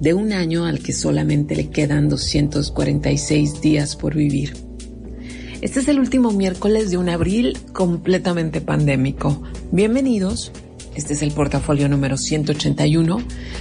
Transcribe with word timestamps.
de 0.00 0.14
un 0.14 0.32
año 0.32 0.66
al 0.66 0.80
que 0.80 0.92
solamente 0.92 1.56
le 1.56 1.70
quedan 1.70 2.08
246 2.08 3.60
días 3.60 3.96
por 3.96 4.14
vivir. 4.14 4.54
Este 5.62 5.80
es 5.80 5.88
el 5.88 5.98
último 5.98 6.32
miércoles 6.32 6.90
de 6.90 6.98
un 6.98 7.08
abril 7.08 7.58
completamente 7.72 8.60
pandémico. 8.60 9.42
Bienvenidos. 9.72 10.52
Este 10.94 11.12
es 11.12 11.22
el 11.22 11.32
portafolio 11.32 11.88
número 11.88 12.16
181. 12.16 13.18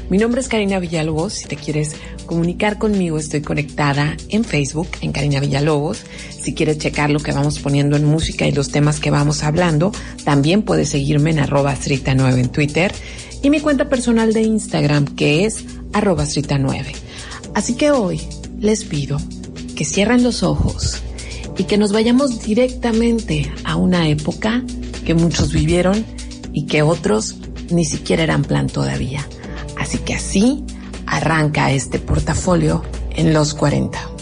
Mi 0.10 0.18
nombre 0.18 0.40
es 0.40 0.48
Karina 0.48 0.80
Villalobos. 0.80 1.34
Si 1.34 1.48
te 1.48 1.56
quieres 1.58 1.96
comunicar 2.26 2.78
conmigo, 2.78 3.18
estoy 3.18 3.42
conectada 3.42 4.16
en 4.30 4.46
Facebook, 4.46 4.88
en 5.02 5.12
Karina 5.12 5.40
Villalobos. 5.42 6.04
Si 6.42 6.54
quieres 6.54 6.78
checar 6.78 7.10
lo 7.10 7.20
que 7.20 7.34
vamos 7.34 7.60
poniendo 7.60 7.98
en 7.98 8.06
música 8.06 8.48
y 8.48 8.54
los 8.54 8.72
temas 8.72 9.00
que 9.00 9.12
vamos 9.12 9.44
hablando, 9.44 9.92
también 10.24 10.62
puedes 10.62 10.90
seguirme 10.90 11.32
en 11.32 11.40
arroba 11.40 11.76
9 11.76 12.40
en 12.40 12.50
Twitter 12.50 12.94
y 13.42 13.50
mi 13.50 13.60
cuenta 13.60 13.90
personal 13.90 14.34
de 14.34 14.42
Instagram 14.42 15.06
que 15.06 15.46
es 15.46 15.66
arroba 15.96 16.26
9. 16.26 16.92
Así 17.54 17.76
que 17.76 17.92
hoy 17.92 18.22
les 18.60 18.84
pido 18.84 19.18
que 19.78 19.86
cierren 19.86 20.24
los 20.24 20.44
ojos 20.44 21.02
y 21.58 21.64
que 21.64 21.78
nos 21.78 21.94
vayamos 21.94 22.42
directamente 22.42 23.50
a 23.64 23.78
una 23.78 24.10
época 24.10 24.62
que 25.06 25.14
muchos 25.14 25.54
vivieron 25.54 26.06
y 26.52 26.66
que 26.66 26.82
otros 26.82 27.36
ni 27.70 27.86
siquiera 27.86 28.24
eran 28.24 28.44
plan 28.44 28.68
todavía. 28.68 29.26
Así 29.80 30.00
que 30.00 30.16
así 30.16 30.66
arranca 31.08 31.72
este 31.72 31.98
portafolio 32.00 32.84
en 33.12 33.34
los 33.34 33.54
40. 33.54 34.15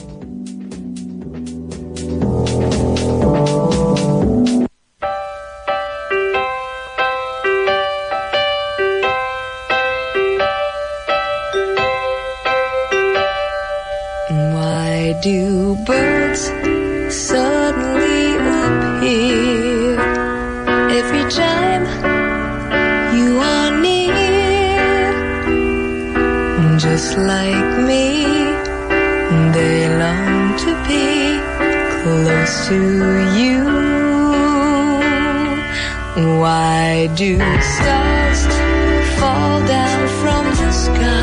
just 27.04 27.18
like 27.18 27.78
me. 27.88 28.24
They 29.54 29.90
long 30.02 30.56
to 30.64 30.72
be 30.88 31.40
close 32.00 32.68
to 32.68 32.80
you. 33.40 33.64
Why 36.40 37.08
do 37.16 37.38
stars 37.62 38.42
fall 39.20 39.60
down 39.68 40.08
from 40.22 40.46
the 40.60 40.72
sky? 40.72 41.23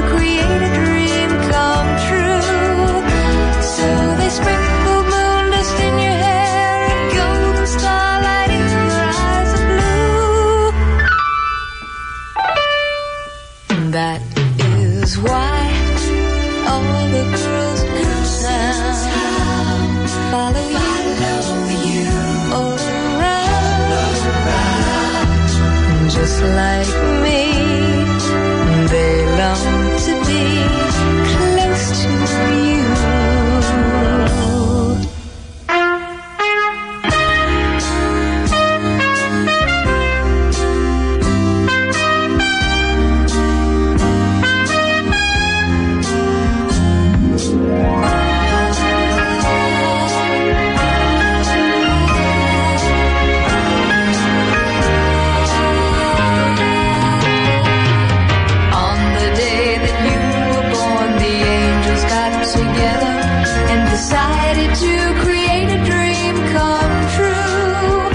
to 64.53 65.13
create 65.23 65.69
a 65.69 65.79
dream 65.85 66.35
come 66.51 66.95
true. 67.15 68.11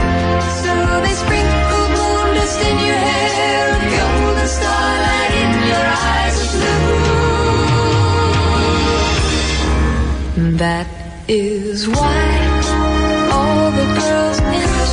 So 0.60 0.74
they 1.04 1.14
sprinkled 1.22 1.90
moon 1.96 2.28
dust 2.36 2.60
in 2.60 2.76
your 2.86 3.00
hair, 3.08 3.64
golden 3.96 4.48
starlight 4.48 5.32
in 5.42 5.50
your 5.70 5.86
eyes 6.12 6.36
of 6.44 6.48
blue. 10.36 10.56
That 10.58 10.88
is 11.26 11.88
why 11.88 12.24
all 13.32 13.70
the 13.70 13.86
girls 13.98 14.38
in 14.38 14.44
the 14.44 14.88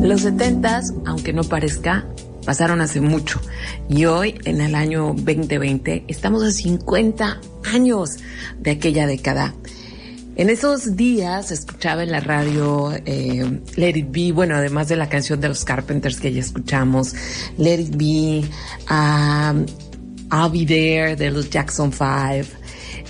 Los 0.00 0.20
setentas, 0.20 0.94
aunque 1.04 1.32
no 1.32 1.42
parezca, 1.42 2.06
pasaron 2.44 2.80
hace 2.80 3.00
mucho. 3.00 3.40
Y 3.88 4.04
hoy, 4.04 4.38
en 4.44 4.60
el 4.60 4.74
año 4.74 5.14
2020, 5.16 6.04
estamos 6.06 6.42
a 6.44 6.50
50 6.50 7.40
años 7.72 8.18
de 8.58 8.70
aquella 8.70 9.06
década. 9.06 9.54
En 10.34 10.48
esos 10.48 10.96
días 10.96 11.50
escuchaba 11.50 12.02
en 12.02 12.10
la 12.10 12.20
radio 12.20 12.92
eh, 13.04 13.60
Let 13.76 13.96
It 13.98 14.08
Be, 14.10 14.32
bueno, 14.32 14.54
además 14.56 14.88
de 14.88 14.96
la 14.96 15.08
canción 15.08 15.40
de 15.40 15.48
los 15.48 15.64
Carpenters 15.64 16.20
que 16.20 16.32
ya 16.32 16.40
escuchamos, 16.40 17.14
Let 17.58 17.80
It 17.80 17.96
Be, 17.96 18.44
um, 18.90 19.66
I'll 20.30 20.50
Be 20.50 20.64
There 20.64 21.16
de 21.16 21.30
los 21.30 21.50
Jackson 21.50 21.92
Five. 21.92 22.61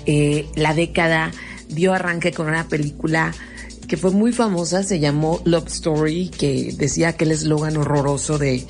Eh, 0.07 0.47
la 0.57 0.75
década 0.75 1.31
dio 1.69 1.93
arranque 1.93 2.33
con 2.33 2.49
una 2.49 2.69
película 2.69 3.33
que 3.89 3.97
fue 3.97 4.11
muy 4.11 4.33
famosa, 4.33 4.83
se 4.83 5.01
llamó 5.01 5.43
Love 5.45 5.69
Story, 5.69 6.29
que 6.29 6.73
decía 6.77 7.09
aquel 7.09 7.31
eslogan 7.31 7.77
horroroso 7.77 8.39
de 8.39 8.65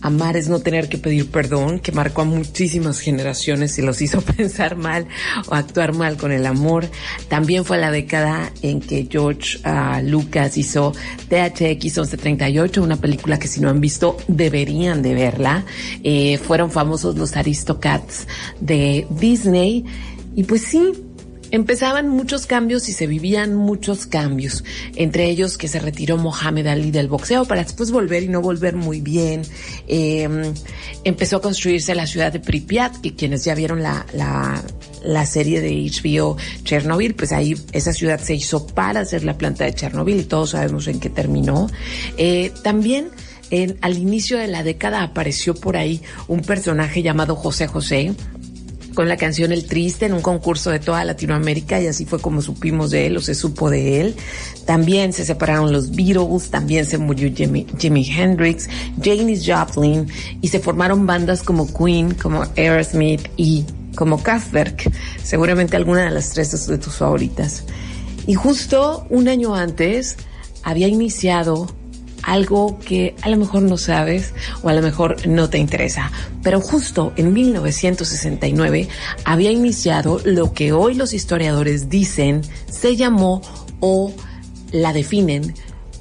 Amar 0.00 0.36
es 0.36 0.48
no 0.48 0.60
tener 0.60 0.88
que 0.88 0.98
pedir 0.98 1.30
perdón, 1.30 1.80
que 1.80 1.90
marcó 1.90 2.22
a 2.22 2.24
muchísimas 2.24 3.00
generaciones 3.00 3.78
y 3.78 3.82
los 3.82 4.00
hizo 4.00 4.20
pensar 4.36 4.76
mal 4.76 5.08
o 5.48 5.54
actuar 5.54 5.94
mal 5.94 6.16
con 6.16 6.30
el 6.30 6.46
amor. 6.46 6.88
También 7.28 7.64
fue 7.64 7.78
la 7.78 7.90
década 7.90 8.52
en 8.62 8.80
que 8.80 9.08
George 9.10 9.58
uh, 9.64 10.00
Lucas 10.04 10.56
hizo 10.56 10.92
THX 11.28 11.82
1138, 11.82 12.82
una 12.82 12.96
película 12.96 13.38
que 13.38 13.48
si 13.48 13.60
no 13.60 13.68
han 13.68 13.80
visto 13.80 14.16
deberían 14.28 15.02
de 15.02 15.14
verla. 15.14 15.64
Eh, 16.04 16.38
fueron 16.38 16.70
famosos 16.70 17.16
los 17.16 17.36
Aristocats 17.36 18.28
de 18.60 19.06
Disney. 19.10 19.84
Y 20.38 20.44
pues 20.44 20.62
sí, 20.62 20.92
Empezaban 21.50 22.10
muchos 22.10 22.46
cambios 22.46 22.90
y 22.90 22.92
se 22.92 23.06
vivían 23.06 23.54
muchos 23.54 24.04
cambios, 24.04 24.64
entre 24.96 25.30
ellos 25.30 25.56
que 25.56 25.66
se 25.66 25.78
retiró 25.78 26.18
Mohamed 26.18 26.66
Ali 26.66 26.90
del 26.90 27.08
boxeo 27.08 27.46
para 27.46 27.64
después 27.64 27.90
volver 27.90 28.22
y 28.22 28.28
no 28.28 28.42
volver 28.42 28.76
muy 28.76 29.00
bien. 29.00 29.40
Em, 29.86 30.52
empezó 31.04 31.38
a 31.38 31.40
construirse 31.40 31.94
la 31.94 32.06
ciudad 32.06 32.32
de 32.32 32.40
Pripyat, 32.40 33.00
que 33.00 33.14
quienes 33.14 33.46
ya 33.46 33.54
vieron 33.54 33.82
la, 33.82 34.04
la, 34.12 34.62
la 35.02 35.24
serie 35.24 35.62
de 35.62 35.70
HBO 35.70 36.36
Chernobyl, 36.64 37.14
pues 37.14 37.32
ahí 37.32 37.56
esa 37.72 37.94
ciudad 37.94 38.20
se 38.20 38.34
hizo 38.34 38.66
para 38.66 39.00
hacer 39.00 39.24
la 39.24 39.38
planta 39.38 39.64
de 39.64 39.72
Chernobyl 39.72 40.20
y 40.20 40.24
todos 40.24 40.50
sabemos 40.50 40.86
en 40.86 41.00
qué 41.00 41.08
terminó. 41.08 41.68
Eh, 42.18 42.52
también 42.62 43.08
en, 43.50 43.78
al 43.80 43.96
inicio 43.96 44.36
de 44.36 44.48
la 44.48 44.62
década 44.62 45.02
apareció 45.02 45.54
por 45.54 45.78
ahí 45.78 46.02
un 46.26 46.42
personaje 46.42 47.02
llamado 47.02 47.36
José 47.36 47.66
José, 47.66 48.14
con 48.94 49.08
la 49.08 49.16
canción 49.16 49.52
El 49.52 49.66
Triste 49.66 50.06
en 50.06 50.12
un 50.12 50.22
concurso 50.22 50.70
de 50.70 50.80
toda 50.80 51.04
Latinoamérica 51.04 51.80
y 51.80 51.86
así 51.86 52.04
fue 52.04 52.20
como 52.20 52.42
supimos 52.42 52.90
de 52.90 53.06
él 53.06 53.16
o 53.16 53.20
se 53.20 53.34
supo 53.34 53.70
de 53.70 54.00
él. 54.00 54.16
También 54.66 55.12
se 55.12 55.24
separaron 55.24 55.72
los 55.72 55.90
Beatles, 55.90 56.50
también 56.50 56.84
se 56.86 56.98
murió 56.98 57.32
Jimi, 57.34 58.10
Hendrix, 58.10 58.68
Janis 59.02 59.44
Joplin 59.46 60.08
y 60.40 60.48
se 60.48 60.60
formaron 60.60 61.06
bandas 61.06 61.42
como 61.42 61.72
Queen, 61.72 62.14
como 62.14 62.44
Aerosmith 62.56 63.28
y 63.36 63.64
como 63.94 64.22
Kraftwerk. 64.22 64.90
Seguramente 65.22 65.76
alguna 65.76 66.04
de 66.04 66.10
las 66.10 66.30
tres 66.30 66.66
de 66.66 66.78
tus 66.78 66.96
favoritas. 66.96 67.64
Y 68.26 68.34
justo 68.34 69.06
un 69.10 69.28
año 69.28 69.54
antes 69.54 70.16
había 70.62 70.88
iniciado 70.88 71.66
algo 72.28 72.78
que 72.78 73.14
a 73.22 73.28
lo 73.28 73.36
mejor 73.36 73.62
no 73.62 73.78
sabes 73.78 74.34
o 74.62 74.68
a 74.68 74.74
lo 74.74 74.82
mejor 74.82 75.26
no 75.26 75.48
te 75.48 75.58
interesa. 75.58 76.10
Pero 76.42 76.60
justo 76.60 77.12
en 77.16 77.32
1969 77.32 78.88
había 79.24 79.50
iniciado 79.50 80.20
lo 80.24 80.52
que 80.52 80.72
hoy 80.72 80.94
los 80.94 81.12
historiadores 81.12 81.88
dicen 81.88 82.42
se 82.70 82.96
llamó 82.96 83.42
o 83.80 84.12
la 84.72 84.92
definen 84.92 85.54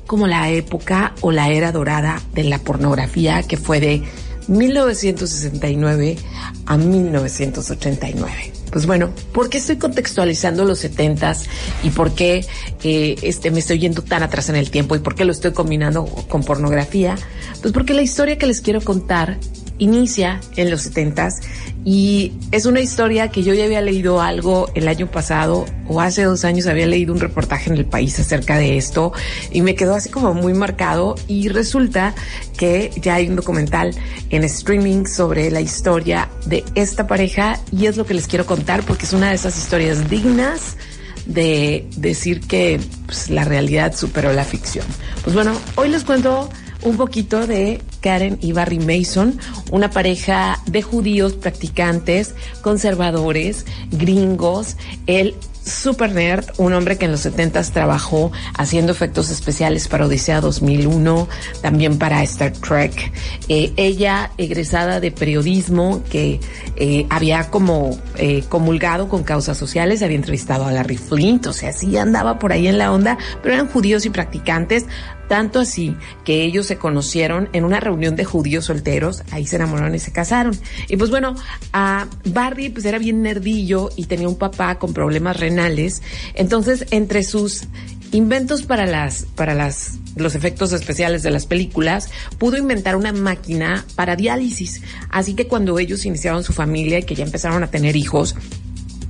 como 0.06 0.28
la 0.28 0.50
época 0.50 1.14
o 1.22 1.32
la 1.32 1.50
era 1.50 1.72
dorada 1.72 2.22
de 2.34 2.44
la 2.44 2.60
pornografía 2.60 3.44
que 3.44 3.58
fue 3.58 3.80
de 3.80 4.04
1969 4.48 6.18
a 6.66 6.78
1989. 6.78 8.57
Pues 8.72 8.86
bueno, 8.86 9.12
¿por 9.34 9.50
qué 9.50 9.58
estoy 9.58 9.78
contextualizando 9.78 10.66
los 10.66 10.80
setentas 10.80 11.46
y 11.84 11.90
por 11.90 12.14
qué 12.14 12.46
eh, 12.84 13.16
este, 13.22 13.50
me 13.52 13.60
estoy 13.60 13.80
yendo 13.80 14.02
tan 14.02 14.24
atrás 14.24 14.50
en 14.50 14.56
el 14.56 14.70
tiempo 14.70 14.96
y 14.96 15.00
por 15.00 15.16
qué 15.16 15.26
lo 15.26 15.32
estoy 15.32 15.54
combinando 15.54 16.06
con 16.06 16.44
pornografía? 16.44 17.16
Pues 17.62 17.74
porque 17.74 17.94
la 17.94 18.02
historia 18.02 18.38
que 18.38 18.46
les 18.46 18.62
quiero 18.62 18.82
contar 18.82 19.38
inicia 19.80 20.40
en 20.56 20.70
los 20.70 20.82
setentas 20.82 21.42
y 21.86 22.34
es 22.52 22.66
una 22.66 22.82
historia 22.82 23.30
que 23.30 23.44
yo 23.44 23.54
ya 23.54 23.64
había 23.64 23.82
leído 23.82 24.22
algo 24.22 24.70
el 24.76 24.88
año 24.88 25.08
pasado 25.10 25.66
o 25.88 26.02
hace 26.02 26.24
dos 26.24 26.44
años 26.44 26.68
había 26.68 26.86
leído 26.86 27.14
un 27.14 27.20
reportaje 27.20 27.70
en 27.70 27.78
el 27.78 27.86
país 27.86 28.20
acerca 28.20 28.58
de 28.58 28.78
esto 28.78 29.14
y 29.52 29.62
me 29.62 29.76
quedó 29.76 29.96
así 29.96 30.10
como 30.10 30.34
muy 30.34 30.54
marcado 30.54 31.16
y 31.28 31.48
resulta 31.50 32.14
que 32.58 32.92
ya 33.02 33.16
hay 33.16 33.28
un 33.30 33.36
documental 33.36 33.96
en 34.30 34.44
streaming 34.44 35.06
sobre 35.06 35.50
la 35.52 35.62
historia 35.62 36.30
de 36.46 36.66
esta 36.76 37.08
pareja 37.08 37.60
y 37.72 37.86
es 37.86 37.96
lo 37.96 38.06
que 38.06 38.16
les 38.16 38.28
quiero 38.28 38.46
contar 38.46 38.84
porque 38.84 39.06
es 39.06 39.14
una 39.14 39.30
de 39.30 39.36
esas 39.36 39.58
historias 39.58 40.10
dignas 40.10 40.76
de 41.26 41.88
decir 41.98 42.42
que 42.42 42.80
pues, 43.06 43.30
la 43.30 43.44
realidad 43.44 43.96
superó 43.96 44.34
la 44.34 44.44
ficción. 44.44 44.86
Pues 45.24 45.36
bueno, 45.36 45.54
hoy 45.76 45.90
les 45.90 46.04
cuento 46.04 46.50
un 46.88 46.98
poquito 46.98 47.46
de 47.46 47.82
Karen 48.02 48.38
y 48.42 48.54
Barry 48.54 48.80
Mason, 48.80 49.40
una 49.72 49.92
pareja 49.92 50.60
de 50.66 50.82
judíos 50.82 51.34
practicantes, 51.34 52.34
conservadores, 52.62 53.66
gringos. 53.92 54.78
El 55.06 55.36
super 55.68 56.14
nerd, 56.14 56.46
un 56.58 56.74
hombre 56.74 56.98
que 56.98 57.06
en 57.06 57.12
los 57.12 57.22
70 57.22 57.62
trabajó 57.64 58.32
haciendo 58.58 58.92
efectos 58.92 59.30
especiales 59.30 59.88
para 59.88 60.06
Odisea 60.06 60.40
2001, 60.40 61.28
también 61.62 61.98
para 61.98 62.24
Star 62.24 62.54
Trek. 62.54 63.12
Eh, 63.50 63.74
ella, 63.76 64.32
egresada 64.38 65.00
de 65.00 65.12
periodismo, 65.12 66.02
que 66.10 66.40
eh, 66.78 67.06
había 67.10 67.50
como 67.50 68.00
eh, 68.16 68.44
comulgado 68.48 69.10
con 69.10 69.24
causas 69.24 69.58
sociales, 69.58 70.02
había 70.02 70.16
entrevistado 70.16 70.66
a 70.66 70.72
Larry 70.72 70.98
Flint, 70.98 71.48
o 71.48 71.54
sea, 71.54 71.74
sí 71.74 71.98
andaba 71.98 72.40
por 72.40 72.54
ahí 72.54 72.68
en 72.68 72.78
la 72.78 72.92
onda, 72.92 73.18
pero 73.44 73.56
eran 73.56 73.68
judíos 73.68 74.06
y 74.06 74.10
practicantes, 74.10 74.86
tanto 75.28 75.60
así 75.60 75.96
que 76.24 76.44
ellos 76.44 76.66
se 76.66 76.78
conocieron 76.78 77.50
en 77.54 77.66
una 77.66 77.80
reunión 77.80 78.16
de 78.16 78.26
judíos 78.26 78.66
solteros, 78.66 79.24
ahí 79.32 79.46
se 79.46 79.58
enamoraron 79.58 79.94
y 79.96 80.00
se 80.00 80.12
casaron. 80.12 80.58
Y 80.88 80.98
pues 80.98 81.10
bueno, 81.10 81.36
a 81.74 82.08
Barry 82.26 82.70
pues 82.70 82.86
era 82.86 82.98
bien 82.98 83.22
nerdillo 83.22 83.90
y 83.96 84.06
tenía 84.06 84.28
un 84.28 84.38
papá 84.38 84.80
con 84.80 84.94
problemas 84.94 85.40
renales, 85.40 86.02
entonces 86.34 86.86
entre 86.92 87.24
sus 87.24 87.64
inventos 88.12 88.64
para 88.64 88.86
las 88.86 89.24
para 89.36 89.54
las 89.54 90.00
los 90.16 90.36
efectos 90.36 90.74
especiales 90.74 91.24
de 91.24 91.32
las 91.32 91.46
películas, 91.46 92.10
pudo 92.38 92.58
inventar 92.58 92.96
una 92.96 93.14
máquina 93.14 93.86
para 93.96 94.16
diálisis. 94.16 94.82
Así 95.10 95.36
que 95.36 95.48
cuando 95.48 95.78
ellos 95.80 96.06
iniciaron 96.06 96.44
su 96.44 96.54
familia 96.54 97.00
y 97.00 97.04
que 97.04 97.16
ya 97.16 97.24
empezaron 97.24 97.64
a 97.64 97.68
tener 97.68 97.96
hijos, 97.96 98.36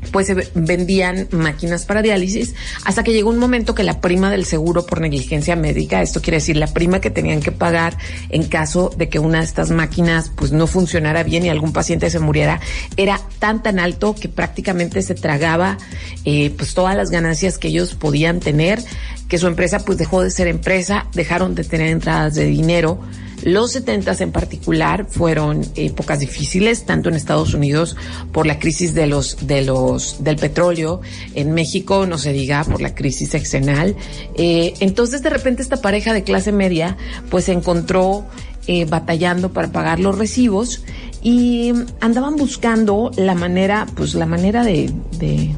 pues 0.08 0.28
se 0.28 0.50
vendían 0.56 1.28
máquinas 1.32 1.86
para 1.86 2.02
diálisis 2.02 2.56
hasta 2.86 3.04
que 3.04 3.14
llegó 3.14 3.30
un 3.30 3.38
momento 3.38 3.76
que 3.76 3.84
la 3.84 4.02
prima 4.02 4.32
del 4.32 4.46
seguro 4.46 4.86
por 4.86 5.02
negligencia 5.02 5.56
médica, 5.56 6.02
esto 6.02 6.22
quiere 6.22 6.38
decir 6.38 6.58
la 6.58 6.68
prima 6.68 7.02
que 7.02 7.10
tenían 7.10 7.42
que 7.42 7.52
pagar 7.52 7.98
en 8.30 8.44
caso 8.44 8.92
de 8.96 9.10
que 9.10 9.20
una 9.20 9.40
de 9.40 9.46
estas 9.46 9.72
máquinas 9.72 10.32
pues 10.36 10.52
no 10.52 10.68
funcionara 10.68 11.24
bien 11.24 11.46
y 11.46 11.50
algún 11.50 11.74
paciente 11.74 12.10
se 12.10 12.20
muriera, 12.20 12.60
era 12.96 13.20
tan 13.40 13.64
tan 13.64 13.80
alto 13.80 14.16
que 14.16 14.30
prácticamente 14.30 15.02
se 15.02 15.16
tragaba 15.16 15.78
eh, 16.26 16.54
pues 16.58 16.74
todas 16.74 16.96
las 16.96 17.10
ganancias 17.10 17.58
que 17.58 17.70
ellos 17.70 17.96
podían 17.96 18.40
tener, 18.40 18.84
que 19.28 19.38
su 19.38 19.48
empresa 19.48 19.80
pues 19.80 19.98
dejó 19.98 20.22
de 20.22 20.32
ser 20.32 20.48
empresa, 20.48 21.08
dejaron 21.14 21.56
de 21.56 21.64
tener 21.64 21.88
entradas 21.88 22.36
de 22.36 22.46
dinero 22.46 23.00
los 23.44 23.72
70 23.72 24.16
en 24.20 24.32
particular 24.32 25.06
fueron 25.10 25.66
épocas 25.76 26.20
difíciles, 26.20 26.86
tanto 26.86 27.10
en 27.10 27.16
Estados 27.16 27.54
Unidos 27.54 27.96
por 28.32 28.46
la 28.48 28.60
crisis 28.60 28.94
de 28.94 29.08
los, 29.08 29.46
de 29.46 29.64
los, 29.64 30.24
del 30.24 30.38
petróleo, 30.38 31.02
en 31.36 31.54
México 31.54 32.06
no 32.06 32.18
se 32.18 32.34
diga 32.34 32.64
por 32.64 32.82
la 32.82 32.96
crisis 32.96 33.36
exenal. 33.36 33.96
Eh, 34.36 34.74
entonces 34.80 35.22
de 35.22 35.30
repente 35.30 35.62
esta 35.62 35.78
pareja 35.78 36.14
de 36.14 36.24
clase 36.24 36.52
media 36.52 36.98
pues 37.30 37.46
se 37.46 37.52
encontró 37.52 38.26
eh, 38.68 38.86
batallando 38.86 39.54
para 39.54 39.72
pagar 39.72 40.00
los 40.00 40.18
recibos 40.18 40.84
y 41.22 41.74
andaban 42.02 42.36
buscando 42.36 43.12
la 43.18 43.36
manera, 43.36 43.86
pues 43.96 44.14
la 44.14 44.26
manera 44.26 44.64
de, 44.64 44.92
de, 45.20 45.56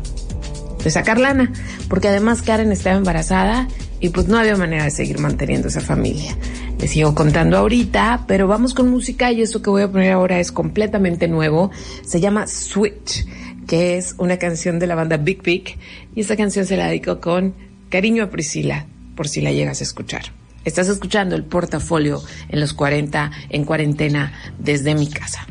de 0.84 0.92
sacar 0.92 1.20
lana, 1.20 1.52
porque 1.88 2.08
además 2.08 2.42
Karen 2.42 2.72
estaba 2.72 2.98
embarazada 2.98 3.68
y 4.00 4.10
pues 4.10 4.28
no 4.28 4.38
había 4.38 4.56
manera 4.56 4.86
de 4.86 4.92
seguir 4.92 5.20
manteniendo 5.20 5.68
esa 5.68 5.82
familia. 5.82 6.38
Les 6.80 6.92
sigo 6.92 7.14
contando 7.14 7.58
ahorita, 7.58 8.26
pero 8.28 8.48
vamos 8.48 8.74
con 8.74 8.90
música 8.90 9.32
y 9.32 9.42
esto 9.42 9.62
que 9.62 9.70
voy 9.70 9.84
a 9.84 9.92
poner 9.92 10.14
ahora 10.14 10.40
es 10.40 10.52
completamente 10.52 11.28
nuevo. 11.28 11.72
Se 12.06 12.20
llama 12.20 12.48
Switch, 12.48 13.26
que 13.68 13.98
es 13.98 14.16
una 14.18 14.38
canción 14.38 14.80
de 14.80 14.88
la 14.88 14.96
banda 14.96 15.18
Big 15.18 15.44
Big 15.44 15.78
y 16.16 16.22
esta 16.22 16.38
canción 16.38 16.66
se 16.66 16.78
la 16.78 16.88
dedico 16.88 17.20
con 17.20 17.54
cariño 17.90 18.24
a 18.24 18.30
Priscila, 18.30 18.86
por 19.16 19.28
si 19.28 19.42
la 19.42 19.52
llegas 19.52 19.82
a 19.82 19.84
escuchar. 19.84 20.32
Estás 20.66 20.88
escuchando 20.88 21.36
el 21.36 21.44
portafolio 21.44 22.22
en 22.50 22.60
los 22.60 22.74
40 22.74 23.32
en 23.50 23.66
cuarentena 23.66 24.34
desde 24.60 24.94
mi 24.96 25.10
casa. 25.10 25.46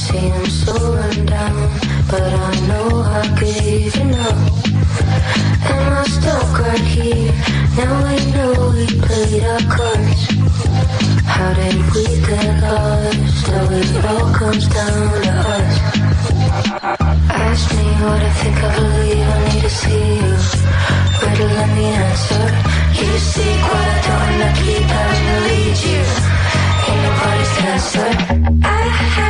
See, 0.00 0.16
him 0.16 0.46
so 0.46 0.72
run 0.94 1.26
down, 1.26 1.68
but 2.10 2.22
I 2.22 2.52
know 2.68 2.88
I 3.04 3.22
could 3.36 3.62
even 3.62 4.10
know. 4.12 4.36
Am 5.74 5.92
I 5.92 6.04
stuck 6.16 6.58
right 6.58 6.86
here? 6.94 7.32
Now 7.76 7.92
I 8.08 8.16
know 8.32 8.52
we 8.74 8.86
played 9.04 9.44
our 9.44 9.60
cards. 9.76 10.22
How 11.34 11.52
did 11.52 11.76
we 11.92 12.04
get 12.26 12.62
lost? 12.64 13.48
Now 13.48 13.76
it 13.78 14.04
all 14.08 14.32
comes 14.32 14.66
down 14.68 15.22
to 15.24 15.32
us. 15.56 15.74
Ask 17.28 17.64
me 17.76 17.86
what 18.00 18.22
I 18.22 18.32
think 18.40 18.56
I 18.56 18.70
believe. 18.76 19.28
I 19.28 19.38
need 19.52 19.62
to 19.68 19.70
see 19.80 20.06
you. 20.16 20.32
Ready 21.20 21.36
to 21.36 21.48
let 21.60 21.70
me 21.76 21.84
answer. 22.08 22.46
You 22.98 23.18
seek 23.18 23.60
what 23.68 23.86
I 23.94 23.98
don't, 24.06 24.42
I 24.48 24.50
keep 24.64 24.86
having 24.96 25.26
to 25.28 25.36
lead 25.46 25.78
you. 25.92 26.02
Ain't 26.88 27.02
nobody's 27.04 27.54
answer. 27.68 28.08
I 28.64 29.29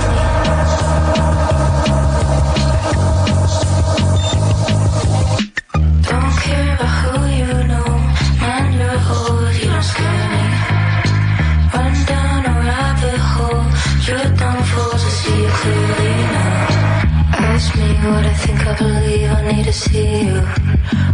what 18.11 18.25
I 18.25 18.33
think 18.33 18.59
I 18.67 18.73
believe. 18.77 19.29
I 19.29 19.51
need 19.51 19.65
to 19.65 19.73
see 19.73 20.25
you. 20.25 20.35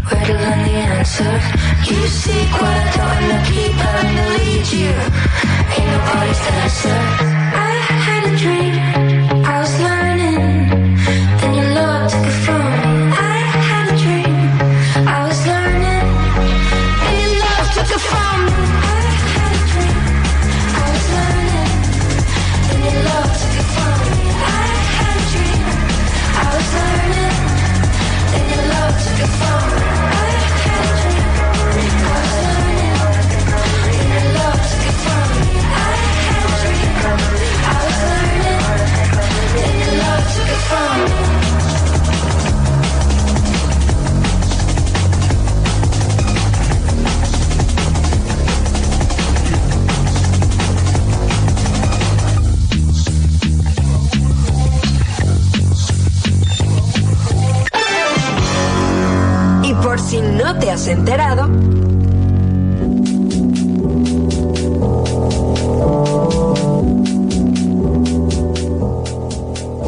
Where 0.08 0.26
to 0.30 0.34
learn 0.44 0.60
the 0.68 0.76
answer? 0.96 1.34
You 1.88 2.00
seek 2.08 2.52
what 2.62 2.76
I 2.84 2.88
don't, 2.98 3.32
I 3.36 3.40
keep 3.50 3.74
having 3.86 4.16
to 4.20 4.26
lead 4.36 4.66
you. 4.82 4.94
Ain't 5.76 5.90
nobody's 5.94 6.44
answer. 6.62 7.00
I 7.66 7.72
had 8.06 8.34
a 8.34 8.38
dream. 8.38 8.87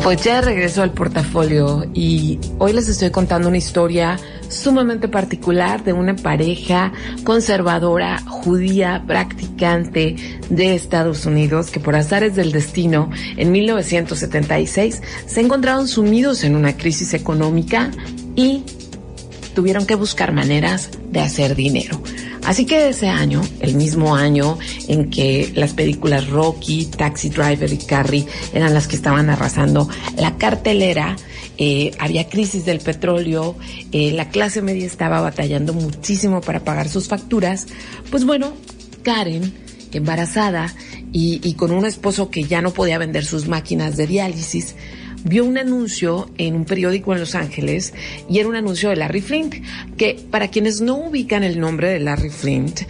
Pues 0.10 0.24
ya 0.24 0.42
regreso 0.42 0.82
al 0.82 0.92
portafolio 0.92 1.86
y 1.94 2.40
hoy 2.58 2.74
les 2.74 2.90
estoy 2.90 3.12
contando 3.12 3.48
una 3.48 3.58
historia 3.58 4.18
sumamente 4.50 5.08
particular 5.08 5.84
de 5.84 5.94
una 5.94 6.16
pareja 6.16 6.92
conservadora 7.24 8.20
judía 8.26 9.04
practicante 9.06 10.16
de 10.50 10.74
Estados 10.74 11.28
Unidos 11.28 11.70
que 11.70 11.80
por 11.80 11.96
azares 11.96 12.36
del 12.36 12.52
destino 12.52 13.12
en 13.38 13.52
1976 13.52 15.04
se 15.28 15.42
encontraron 15.42 15.88
sumidos 15.88 16.44
en 16.44 16.56
una 16.56 16.76
crisis 16.76 17.14
económica 17.14 17.92
y 18.36 18.64
tuvieron 19.54 19.86
que 19.86 19.94
buscar 19.94 20.32
maneras 20.34 20.90
de 21.12 21.20
hacer 21.20 21.54
dinero. 21.54 22.02
Así 22.50 22.66
que 22.66 22.90
ese 22.90 23.08
año, 23.08 23.44
el 23.60 23.76
mismo 23.76 24.16
año 24.16 24.58
en 24.88 25.12
que 25.12 25.52
las 25.54 25.74
películas 25.74 26.30
Rocky, 26.30 26.88
Taxi 26.88 27.30
Driver 27.30 27.72
y 27.72 27.78
Carrie 27.78 28.26
eran 28.52 28.74
las 28.74 28.88
que 28.88 28.96
estaban 28.96 29.30
arrasando 29.30 29.88
la 30.18 30.36
cartelera, 30.36 31.16
eh, 31.60 31.92
había 32.00 32.28
crisis 32.28 32.66
del 32.66 32.80
petróleo, 32.80 33.56
eh, 33.92 34.14
la 34.14 34.30
clase 34.30 34.64
media 34.64 34.88
estaba 34.88 35.22
batallando 35.22 35.74
muchísimo 35.74 36.42
para 36.42 36.62
pagar 36.62 36.90
sus 36.90 37.08
facturas, 37.08 37.68
pues 38.10 38.26
bueno, 38.26 38.54
Karen, 39.04 39.54
embarazada 39.94 40.74
y, 41.14 41.40
y 41.48 41.54
con 41.54 41.70
un 41.70 41.86
esposo 41.86 42.32
que 42.32 42.46
ya 42.46 42.64
no 42.64 42.72
podía 42.74 42.98
vender 42.98 43.26
sus 43.26 43.48
máquinas 43.48 43.96
de 43.96 44.08
diálisis, 44.08 44.74
vio 45.24 45.46
un 45.46 45.58
anuncio 45.58 46.30
en 46.38 46.56
un 46.56 46.66
periódico 46.66 47.14
en 47.14 47.20
Los 47.20 47.36
Ángeles 47.36 47.94
y 48.30 48.40
era 48.40 48.50
un 48.50 48.56
anuncio 48.56 48.90
de 48.90 48.96
Larry 48.96 49.22
Flint, 49.22 49.56
que 49.98 50.20
para 50.32 50.50
quienes 50.50 50.82
no 50.82 50.98
ubican 50.98 51.44
el 51.44 51.60
nombre 51.60 51.90
de 51.90 52.00
Larry 52.00 52.30
Flint, 52.30 52.82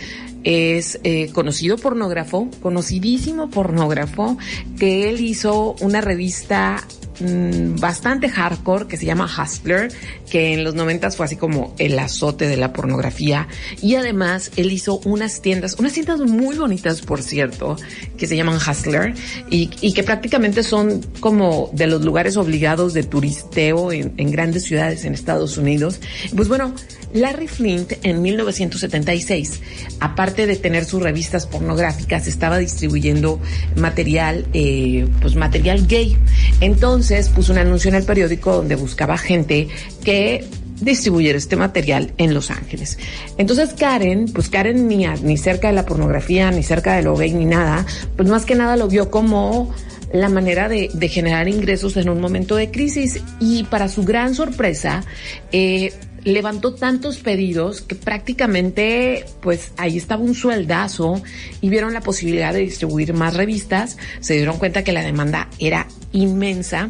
es 0.44 1.00
eh, 1.04 1.30
conocido 1.34 1.78
pornógrafo, 1.78 2.50
conocidísimo 2.62 3.50
pornógrafo, 3.50 4.38
que 4.78 5.10
él 5.10 5.22
hizo 5.22 5.76
una 5.82 6.02
revista 6.02 6.84
mm, 7.20 7.80
bastante 7.80 8.30
hardcore 8.30 8.88
que 8.88 8.98
se 8.98 9.06
llama 9.06 9.26
Hustler, 9.28 9.92
que 10.30 10.54
en 10.54 10.64
los 10.64 10.76
noventas 10.76 11.18
fue 11.18 11.26
así 11.26 11.36
como 11.36 11.76
el 11.78 11.98
azote 12.00 12.48
de 12.48 12.58
la 12.58 12.74
pornografía. 12.74 13.48
Y 13.82 13.96
además 13.96 14.52
él 14.56 14.72
hizo 14.72 15.00
unas 15.06 15.42
tiendas, 15.42 15.76
unas 15.80 15.94
tiendas 15.94 16.20
muy 16.20 16.58
bonitas, 16.58 17.02
por 17.02 17.22
cierto, 17.22 17.78
que 18.18 18.28
se 18.28 18.36
llaman 18.36 18.58
Hustler 18.58 19.14
y, 19.50 19.70
y 19.82 19.94
que 19.94 20.04
prácticamente 20.04 20.64
son 20.64 21.02
como 21.20 21.70
de 21.74 21.88
los 21.88 22.04
lugares 22.04 22.38
obligados 22.38 22.94
de 22.94 23.04
turisteo 23.04 23.92
en, 23.92 24.14
en 24.18 24.32
grandes 24.32 24.64
ciudades 24.64 25.06
en 25.06 25.14
Estados 25.14 25.58
Unidos. 25.58 26.00
Pues 26.36 26.48
bueno, 26.48 26.74
Larry 27.14 27.48
Flint 27.48 27.94
en 28.04 28.22
1976, 28.22 29.62
aparte 30.00 30.46
de 30.46 30.56
tener 30.56 30.86
sus 30.86 31.02
revistas 31.02 31.48
pornográficas, 31.48 32.28
estaba 32.28 32.60
distribuyendo 32.60 33.40
material, 33.76 34.48
eh, 34.54 35.08
pues 35.22 35.36
material 35.36 35.88
gay. 35.88 36.18
Entonces 36.62 37.09
puso 37.34 37.52
un 37.52 37.58
anuncio 37.58 37.90
en 37.90 37.96
el 37.96 38.04
periódico 38.04 38.56
donde 38.56 38.76
buscaba 38.76 39.18
gente 39.18 39.68
que 40.04 40.46
distribuyera 40.82 41.38
este 41.38 41.56
material 41.56 42.14
en 42.18 42.34
Los 42.34 42.52
Ángeles. 42.52 42.98
Entonces 43.38 43.74
Karen, 43.74 44.26
pues 44.34 44.50
Karen 44.50 44.88
ni, 44.88 45.06
ni 45.08 45.38
cerca 45.38 45.68
de 45.68 45.74
la 45.74 45.86
pornografía, 45.86 46.52
ni 46.52 46.64
cerca 46.64 46.96
de 46.96 47.04
lo 47.04 47.16
gay, 47.16 47.34
ni 47.34 47.46
nada, 47.46 47.86
pues 48.16 48.30
más 48.30 48.46
que 48.46 48.56
nada 48.56 48.78
lo 48.78 48.88
vio 48.88 49.10
como 49.10 49.74
la 50.14 50.30
manera 50.30 50.70
de, 50.70 50.90
de 50.94 51.08
generar 51.08 51.48
ingresos 51.48 51.98
en 51.98 52.10
un 52.10 52.20
momento 52.20 52.56
de 52.56 52.72
crisis 52.72 53.22
y 53.40 53.64
para 53.64 53.90
su 53.90 54.04
gran 54.04 54.34
sorpresa, 54.34 55.04
eh, 55.52 55.94
levantó 56.24 56.74
tantos 56.74 57.18
pedidos 57.18 57.82
que 57.82 57.96
prácticamente 57.96 59.26
pues 59.42 59.72
ahí 59.78 59.98
estaba 59.98 60.24
un 60.24 60.36
sueldazo 60.36 61.22
y 61.62 61.70
vieron 61.70 61.94
la 61.94 62.02
posibilidad 62.02 62.54
de 62.54 62.60
distribuir 62.60 63.14
más 63.14 63.36
revistas, 63.36 63.98
se 64.20 64.36
dieron 64.36 64.58
cuenta 64.58 64.84
que 64.84 64.92
la 64.92 65.04
demanda 65.04 65.50
era 65.60 65.88
inmensa 66.12 66.90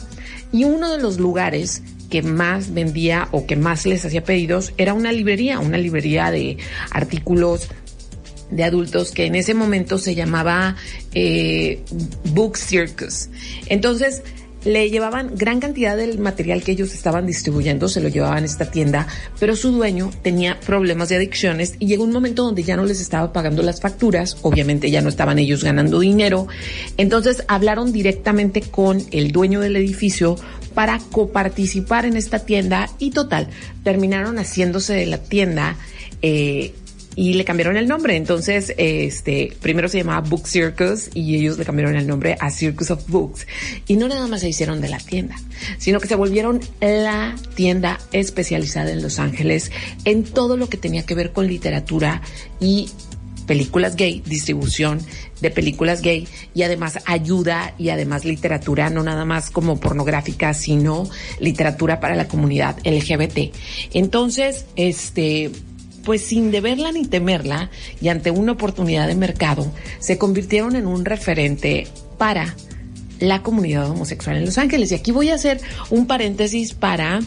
y 0.51 0.63
uno 0.63 0.91
de 0.91 0.99
los 0.99 1.19
lugares 1.19 1.83
que 2.09 2.21
más 2.23 2.73
vendía 2.73 3.27
o 3.31 3.45
que 3.45 3.55
más 3.55 3.85
les 3.85 4.03
hacía 4.03 4.23
pedidos 4.23 4.73
era 4.77 4.93
una 4.93 5.11
librería, 5.11 5.59
una 5.59 5.77
librería 5.77 6.31
de 6.31 6.57
artículos 6.91 7.69
de 8.49 8.63
adultos 8.63 9.11
que 9.11 9.25
en 9.25 9.35
ese 9.35 9.53
momento 9.53 9.97
se 9.99 10.15
llamaba 10.15 10.75
eh, 11.13 11.83
Book 12.33 12.57
Circus. 12.57 13.29
Entonces, 13.67 14.23
le 14.65 14.89
llevaban 14.89 15.31
gran 15.35 15.59
cantidad 15.59 15.95
del 15.95 16.19
material 16.19 16.63
que 16.63 16.73
ellos 16.73 16.93
estaban 16.93 17.25
distribuyendo, 17.25 17.87
se 17.87 18.01
lo 18.01 18.09
llevaban 18.09 18.43
a 18.43 18.45
esta 18.45 18.69
tienda, 18.69 19.07
pero 19.39 19.55
su 19.55 19.71
dueño 19.71 20.11
tenía 20.21 20.59
problemas 20.59 21.09
de 21.09 21.15
adicciones 21.15 21.75
y 21.79 21.87
llegó 21.87 22.03
un 22.03 22.11
momento 22.11 22.43
donde 22.43 22.63
ya 22.63 22.75
no 22.75 22.85
les 22.85 23.01
estaba 23.01 23.31
pagando 23.31 23.63
las 23.63 23.81
facturas, 23.81 24.37
obviamente 24.41 24.91
ya 24.91 25.01
no 25.01 25.09
estaban 25.09 25.39
ellos 25.39 25.63
ganando 25.63 25.99
dinero, 25.99 26.47
entonces 26.97 27.43
hablaron 27.47 27.91
directamente 27.91 28.61
con 28.61 29.01
el 29.11 29.31
dueño 29.31 29.61
del 29.61 29.75
edificio 29.75 30.35
para 30.73 30.99
coparticipar 31.11 32.05
en 32.05 32.17
esta 32.17 32.39
tienda 32.39 32.89
y 32.99 33.11
total, 33.11 33.47
terminaron 33.83 34.37
haciéndose 34.37 34.93
de 34.93 35.05
la 35.05 35.17
tienda 35.17 35.77
eh, 36.21 36.73
y 37.19 37.33
le 37.33 37.43
cambiaron 37.43 37.75
el 37.75 37.85
nombre. 37.85 38.15
Entonces, 38.15 38.73
este, 38.77 39.51
primero 39.61 39.89
se 39.89 39.97
llamaba 39.97 40.21
Book 40.21 40.47
Circus 40.47 41.09
y 41.13 41.35
ellos 41.35 41.57
le 41.57 41.65
cambiaron 41.65 41.97
el 41.97 42.07
nombre 42.07 42.37
a 42.39 42.49
Circus 42.49 42.91
of 42.91 43.05
Books. 43.09 43.45
Y 43.87 43.97
no 43.97 44.07
nada 44.07 44.25
más 44.27 44.39
se 44.39 44.47
hicieron 44.47 44.79
de 44.79 44.87
la 44.87 44.99
tienda, 44.99 45.35
sino 45.79 45.99
que 45.99 46.07
se 46.07 46.15
volvieron 46.15 46.61
la 46.79 47.35
tienda 47.55 47.99
especializada 48.13 48.91
en 48.91 49.01
Los 49.01 49.19
Ángeles 49.19 49.69
en 50.05 50.23
todo 50.23 50.55
lo 50.55 50.69
que 50.69 50.77
tenía 50.77 51.05
que 51.05 51.13
ver 51.13 51.33
con 51.33 51.45
literatura 51.45 52.21
y 52.61 52.87
películas 53.47 53.97
gay, 53.97 54.23
distribución 54.25 55.01
de 55.41 55.51
películas 55.51 56.01
gay 56.01 56.25
y 56.53 56.63
además 56.63 56.99
ayuda 57.05 57.73
y 57.77 57.89
además 57.89 58.23
literatura, 58.23 58.89
no 58.89 59.03
nada 59.03 59.25
más 59.25 59.49
como 59.49 59.77
pornográfica, 59.77 60.53
sino 60.53 61.09
literatura 61.41 61.99
para 61.99 62.15
la 62.15 62.29
comunidad 62.29 62.77
LGBT. 62.85 63.53
Entonces, 63.93 64.67
este, 64.77 65.51
pues 66.09 66.23
sin 66.23 66.49
deberla 66.49 66.91
ni 66.91 67.05
temerla 67.05 67.69
y 68.01 68.07
ante 68.07 68.31
una 68.31 68.53
oportunidad 68.53 69.07
de 69.07 69.13
mercado, 69.13 69.71
se 69.99 70.17
convirtieron 70.17 70.75
en 70.75 70.87
un 70.87 71.05
referente 71.05 71.87
para 72.17 72.55
la 73.19 73.43
comunidad 73.43 73.91
homosexual 73.91 74.37
en 74.37 74.45
Los 74.45 74.57
Ángeles. 74.57 74.91
Y 74.91 74.95
aquí 74.95 75.11
voy 75.11 75.29
a 75.29 75.35
hacer 75.35 75.61
un 75.91 76.07
paréntesis 76.07 76.73
para 76.73 77.19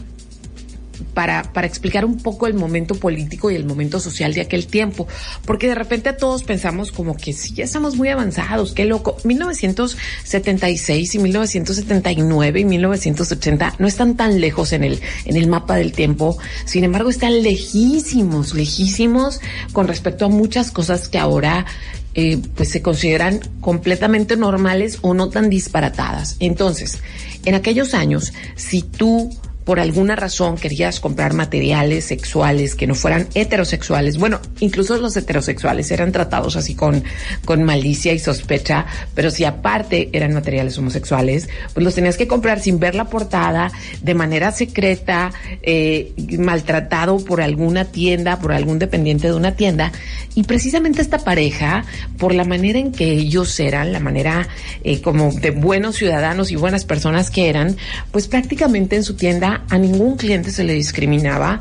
para, 1.14 1.52
para 1.52 1.66
explicar 1.66 2.04
un 2.04 2.18
poco 2.18 2.46
el 2.46 2.54
momento 2.54 2.94
político 2.94 3.50
y 3.50 3.56
el 3.56 3.64
momento 3.64 4.00
social 4.00 4.34
de 4.34 4.40
aquel 4.40 4.66
tiempo, 4.66 5.06
porque 5.44 5.68
de 5.68 5.74
repente 5.74 6.12
todos 6.12 6.42
pensamos 6.42 6.92
como 6.92 7.16
que 7.16 7.32
sí, 7.32 7.54
ya 7.54 7.64
estamos 7.64 7.96
muy 7.96 8.08
avanzados, 8.08 8.72
qué 8.72 8.84
loco. 8.84 9.16
1976 9.24 11.14
y 11.14 11.18
1979 11.18 12.60
y 12.60 12.64
1980 12.64 13.74
no 13.78 13.86
están 13.86 14.16
tan 14.16 14.40
lejos 14.40 14.72
en 14.72 14.84
el, 14.84 15.00
en 15.24 15.36
el 15.36 15.48
mapa 15.48 15.76
del 15.76 15.92
tiempo, 15.92 16.38
sin 16.64 16.84
embargo 16.84 17.10
están 17.10 17.42
lejísimos, 17.42 18.54
lejísimos 18.54 19.40
con 19.72 19.88
respecto 19.88 20.26
a 20.26 20.28
muchas 20.28 20.70
cosas 20.70 21.08
que 21.08 21.18
ahora 21.18 21.66
eh, 22.14 22.38
pues 22.54 22.68
se 22.68 22.82
consideran 22.82 23.40
completamente 23.60 24.36
normales 24.36 24.98
o 25.00 25.14
no 25.14 25.30
tan 25.30 25.48
disparatadas. 25.48 26.36
Entonces, 26.40 26.98
en 27.46 27.54
aquellos 27.54 27.94
años, 27.94 28.34
si 28.54 28.82
tú 28.82 29.30
por 29.64 29.80
alguna 29.80 30.16
razón 30.16 30.56
querías 30.56 31.00
comprar 31.00 31.34
materiales 31.34 32.04
sexuales 32.04 32.74
que 32.74 32.86
no 32.86 32.94
fueran 32.94 33.28
heterosexuales, 33.34 34.18
bueno, 34.18 34.40
incluso 34.60 34.96
los 34.98 35.16
heterosexuales 35.16 35.90
eran 35.90 36.12
tratados 36.12 36.56
así 36.56 36.74
con, 36.74 37.04
con 37.44 37.62
malicia 37.62 38.12
y 38.12 38.18
sospecha, 38.18 38.86
pero 39.14 39.30
si 39.30 39.44
aparte 39.44 40.10
eran 40.12 40.34
materiales 40.34 40.76
homosexuales, 40.78 41.48
pues 41.74 41.84
los 41.84 41.94
tenías 41.94 42.16
que 42.16 42.26
comprar 42.26 42.60
sin 42.60 42.78
ver 42.78 42.94
la 42.94 43.06
portada, 43.06 43.70
de 44.02 44.14
manera 44.14 44.52
secreta, 44.52 45.32
eh, 45.62 46.12
maltratado 46.38 47.18
por 47.24 47.40
alguna 47.40 47.84
tienda, 47.84 48.38
por 48.38 48.52
algún 48.52 48.78
dependiente 48.78 49.28
de 49.28 49.34
una 49.34 49.54
tienda. 49.54 49.92
Y 50.34 50.44
precisamente 50.44 51.02
esta 51.02 51.18
pareja, 51.18 51.84
por 52.18 52.34
la 52.34 52.44
manera 52.44 52.78
en 52.78 52.92
que 52.92 53.12
ellos 53.12 53.58
eran, 53.60 53.92
la 53.92 54.00
manera 54.00 54.48
eh, 54.82 55.00
como 55.00 55.32
de 55.32 55.50
buenos 55.50 55.96
ciudadanos 55.96 56.50
y 56.50 56.56
buenas 56.56 56.84
personas 56.84 57.30
que 57.30 57.48
eran, 57.48 57.76
pues 58.10 58.28
prácticamente 58.28 58.96
en 58.96 59.04
su 59.04 59.14
tienda 59.14 59.51
a 59.68 59.78
ningún 59.78 60.16
cliente 60.16 60.50
se 60.50 60.64
le 60.64 60.72
discriminaba. 60.72 61.60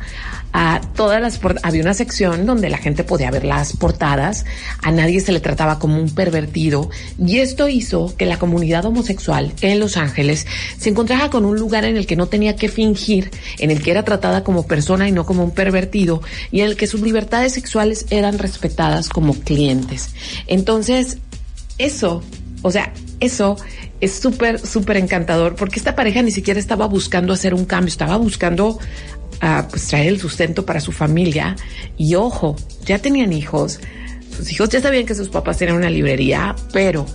A 0.53 0.81
todas 0.95 1.21
las 1.21 1.39
había 1.63 1.81
una 1.81 1.93
sección 1.93 2.45
donde 2.45 2.69
la 2.69 2.77
gente 2.77 3.05
podía 3.05 3.31
ver 3.31 3.45
las 3.45 3.75
portadas, 3.77 4.45
a 4.81 4.91
nadie 4.91 5.21
se 5.21 5.31
le 5.31 5.39
trataba 5.39 5.79
como 5.79 5.97
un 5.97 6.13
pervertido 6.13 6.89
y 7.17 7.39
esto 7.39 7.69
hizo 7.69 8.13
que 8.17 8.25
la 8.25 8.37
comunidad 8.37 8.83
homosexual 8.83 9.53
en 9.61 9.79
Los 9.79 9.95
Ángeles 9.95 10.45
se 10.77 10.89
encontrara 10.89 11.29
con 11.29 11.45
un 11.45 11.57
lugar 11.57 11.85
en 11.85 11.95
el 11.95 12.05
que 12.05 12.17
no 12.17 12.27
tenía 12.27 12.57
que 12.57 12.67
fingir, 12.67 13.31
en 13.59 13.71
el 13.71 13.81
que 13.81 13.91
era 13.91 14.03
tratada 14.03 14.43
como 14.43 14.67
persona 14.67 15.07
y 15.07 15.13
no 15.13 15.25
como 15.25 15.43
un 15.45 15.51
pervertido 15.51 16.21
y 16.51 16.59
en 16.59 16.67
el 16.67 16.75
que 16.75 16.87
sus 16.87 16.99
libertades 16.99 17.53
sexuales 17.53 18.05
eran 18.09 18.37
respetadas 18.37 19.07
como 19.07 19.33
clientes. 19.33 20.09
Entonces, 20.47 21.19
eso, 21.77 22.23
o 22.61 22.71
sea, 22.71 22.93
eso 23.19 23.57
es 24.01 24.13
súper, 24.13 24.59
súper 24.59 24.97
encantador 24.97 25.55
porque 25.55 25.79
esta 25.79 25.95
pareja 25.95 26.21
ni 26.21 26.31
siquiera 26.31 26.59
estaba 26.59 26.87
buscando 26.87 27.33
hacer 27.33 27.53
un 27.53 27.65
cambio, 27.65 27.89
estaba 27.89 28.17
buscando 28.17 28.69
uh, 28.69 29.69
pues, 29.69 29.87
traer 29.87 30.07
el 30.07 30.19
sustento 30.19 30.65
para 30.65 30.79
su 30.79 30.91
familia. 30.91 31.55
Y 31.97 32.15
ojo, 32.15 32.55
ya 32.85 32.99
tenían 32.99 33.33
hijos, 33.33 33.79
sus 34.35 34.51
hijos 34.51 34.69
ya 34.69 34.81
sabían 34.81 35.05
que 35.05 35.15
sus 35.15 35.29
papás 35.29 35.57
tenían 35.57 35.77
una 35.77 35.89
librería, 35.89 36.55
pero 36.73 37.05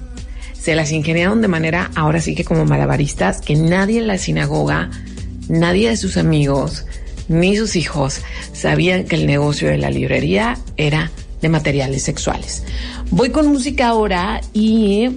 se 0.52 0.74
las 0.74 0.90
ingeniaron 0.90 1.42
de 1.42 1.48
manera, 1.48 1.90
ahora 1.94 2.20
sí 2.20 2.35
que 2.35 2.44
como 2.44 2.64
malabaristas, 2.64 3.40
que 3.40 3.54
nadie 3.54 4.00
en 4.00 4.06
la 4.06 4.18
sinagoga, 4.18 4.90
nadie 5.48 5.90
de 5.90 5.96
sus 5.96 6.16
amigos, 6.16 6.87
ni 7.28 7.56
sus 7.56 7.76
hijos 7.76 8.20
sabían 8.52 9.04
que 9.04 9.16
el 9.16 9.26
negocio 9.26 9.68
de 9.68 9.78
la 9.78 9.90
librería 9.90 10.59
era 10.76 11.11
de 11.40 11.48
materiales 11.48 12.02
sexuales. 12.02 12.64
Voy 13.11 13.30
con 13.30 13.46
música 13.48 13.88
ahora 13.88 14.40
y 14.52 15.11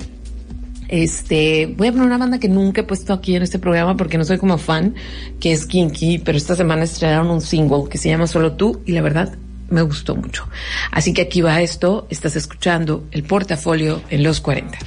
este, 0.89 1.67
voy 1.77 1.87
a 1.87 1.91
poner 1.91 2.07
una 2.07 2.17
banda 2.17 2.39
que 2.39 2.49
nunca 2.49 2.81
he 2.81 2.83
puesto 2.83 3.13
aquí 3.13 3.35
en 3.35 3.43
este 3.43 3.59
programa 3.59 3.95
porque 3.95 4.17
no 4.17 4.25
soy 4.25 4.37
como 4.37 4.57
fan, 4.57 4.95
que 5.39 5.51
es 5.51 5.65
Kinky, 5.65 6.19
pero 6.19 6.37
esta 6.37 6.55
semana 6.55 6.83
estrenaron 6.83 7.29
un 7.29 7.41
single 7.41 7.89
que 7.89 7.97
se 7.97 8.09
llama 8.09 8.27
Solo 8.27 8.53
tú 8.53 8.81
y 8.85 8.91
la 8.91 9.01
verdad 9.01 9.37
me 9.69 9.81
gustó 9.83 10.15
mucho. 10.15 10.47
Así 10.91 11.13
que 11.13 11.21
aquí 11.21 11.41
va 11.41 11.61
esto, 11.61 12.07
estás 12.09 12.35
escuchando 12.35 13.05
el 13.11 13.23
portafolio 13.23 14.01
en 14.09 14.23
los 14.23 14.41
40. 14.41 14.79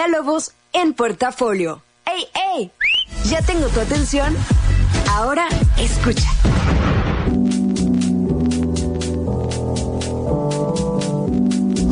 Villalobos 0.00 0.52
en 0.72 0.94
portafolio. 0.94 1.82
¡Ey, 2.06 2.24
ey! 2.56 2.70
¿Ya 3.28 3.42
tengo 3.42 3.66
tu 3.66 3.80
atención? 3.80 4.34
Ahora 5.10 5.46
escucha. 5.78 6.26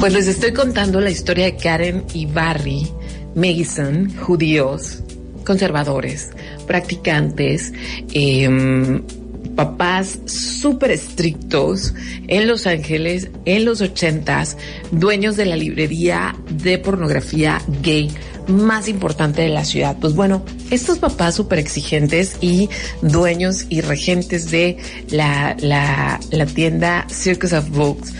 Pues 0.00 0.12
les 0.14 0.26
estoy 0.26 0.54
contando 0.54 1.02
la 1.02 1.10
historia 1.10 1.44
de 1.44 1.56
Karen 1.56 2.06
y 2.14 2.24
Barry 2.24 2.90
Mason, 3.34 4.16
judíos, 4.16 5.02
conservadores, 5.44 6.30
practicantes, 6.66 7.74
em, 8.14 9.02
papás 9.58 10.20
súper 10.26 10.92
estrictos 10.92 11.92
en 12.28 12.46
Los 12.46 12.68
Ángeles 12.68 13.30
en 13.44 13.64
los 13.64 13.80
ochentas, 13.80 14.56
dueños 14.92 15.36
de 15.36 15.46
la 15.46 15.56
librería 15.56 16.36
de 16.48 16.78
pornografía 16.78 17.60
gay 17.82 18.08
más 18.46 18.86
importante 18.86 19.42
de 19.42 19.48
la 19.48 19.64
ciudad. 19.64 19.96
Pues 20.00 20.14
bueno, 20.14 20.44
estos 20.70 21.00
papás 21.00 21.34
súper 21.34 21.58
exigentes 21.58 22.36
y 22.40 22.70
dueños 23.02 23.66
y 23.68 23.80
regentes 23.80 24.52
de 24.52 24.76
la, 25.10 25.56
la, 25.58 26.20
la 26.30 26.46
tienda 26.46 27.04
Circus 27.10 27.52
of 27.52 27.68
Books, 27.70 28.12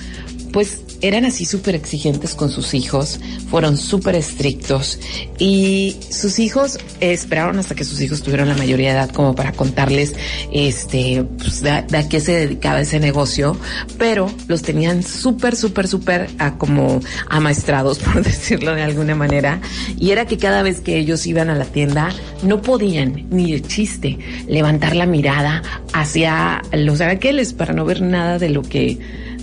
pues 0.53 0.81
eran 1.01 1.25
así 1.25 1.45
súper 1.45 1.75
exigentes 1.75 2.35
con 2.35 2.51
sus 2.51 2.75
hijos, 2.75 3.21
fueron 3.51 3.77
súper 3.77 4.15
estrictos 4.15 4.99
y 5.39 5.97
sus 6.11 6.39
hijos 6.39 6.79
esperaron 7.01 7.59
hasta 7.59 7.75
que 7.75 7.85
sus 7.85 8.01
hijos 8.01 8.23
tuvieron 8.23 8.49
la 8.49 8.57
mayoría 8.57 8.91
de 8.91 8.99
edad 8.99 9.11
como 9.11 9.35
para 9.35 9.53
contarles 9.53 10.15
este 10.53 11.25
pues, 11.39 11.63
de, 11.63 11.83
de 11.83 11.99
a 11.99 12.09
qué 12.09 12.21
se 12.21 12.33
dedicaba 12.33 12.81
ese 12.81 13.01
negocio, 13.01 13.57
pero 13.99 14.31
los 14.49 14.63
tenían 14.63 15.03
súper, 15.03 15.57
súper, 15.57 15.89
súper 15.89 16.29
como 16.59 17.01
amaestrados, 17.29 17.99
por 17.99 18.23
decirlo 18.23 18.75
de 18.75 18.83
alguna 18.83 19.15
manera, 19.15 19.61
y 19.99 20.11
era 20.11 20.27
que 20.27 20.39
cada 20.39 20.63
vez 20.63 20.81
que 20.81 20.99
ellos 20.99 21.27
iban 21.27 21.51
a 21.51 21.55
la 21.55 21.65
tienda 21.65 22.11
no 22.43 22.63
podían 22.63 23.27
ni 23.31 23.53
de 23.53 23.63
chiste 23.63 24.19
levantar 24.47 24.97
la 24.97 25.07
mirada 25.07 25.63
hacia 25.93 26.63
los 26.73 27.01
araqueles 27.01 27.53
para 27.53 27.73
no 27.73 27.85
ver 27.85 28.03
nada 28.03 28.39
de 28.39 28.51
lo 28.51 28.63
que 28.63 28.99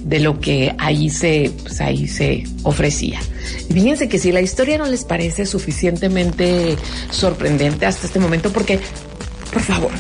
de 0.06 0.20
lo 0.20 0.40
que 0.40 0.74
ahí 0.78 1.10
se, 1.10 1.52
pues 1.64 1.82
ahí 1.82 2.08
se 2.08 2.44
ofrecía. 2.64 3.20
Fíjense 3.74 4.08
que 4.08 4.20
si 4.20 4.32
la 4.32 4.42
historia 4.42 4.78
no 4.78 4.86
les 4.86 5.04
parece 5.04 5.46
suficientemente 5.46 6.78
sorprendente 7.10 7.88
hasta 7.88 8.06
este 8.06 8.20
momento, 8.20 8.54
porque, 8.54 8.80
por 9.52 9.64
favor, 9.64 9.92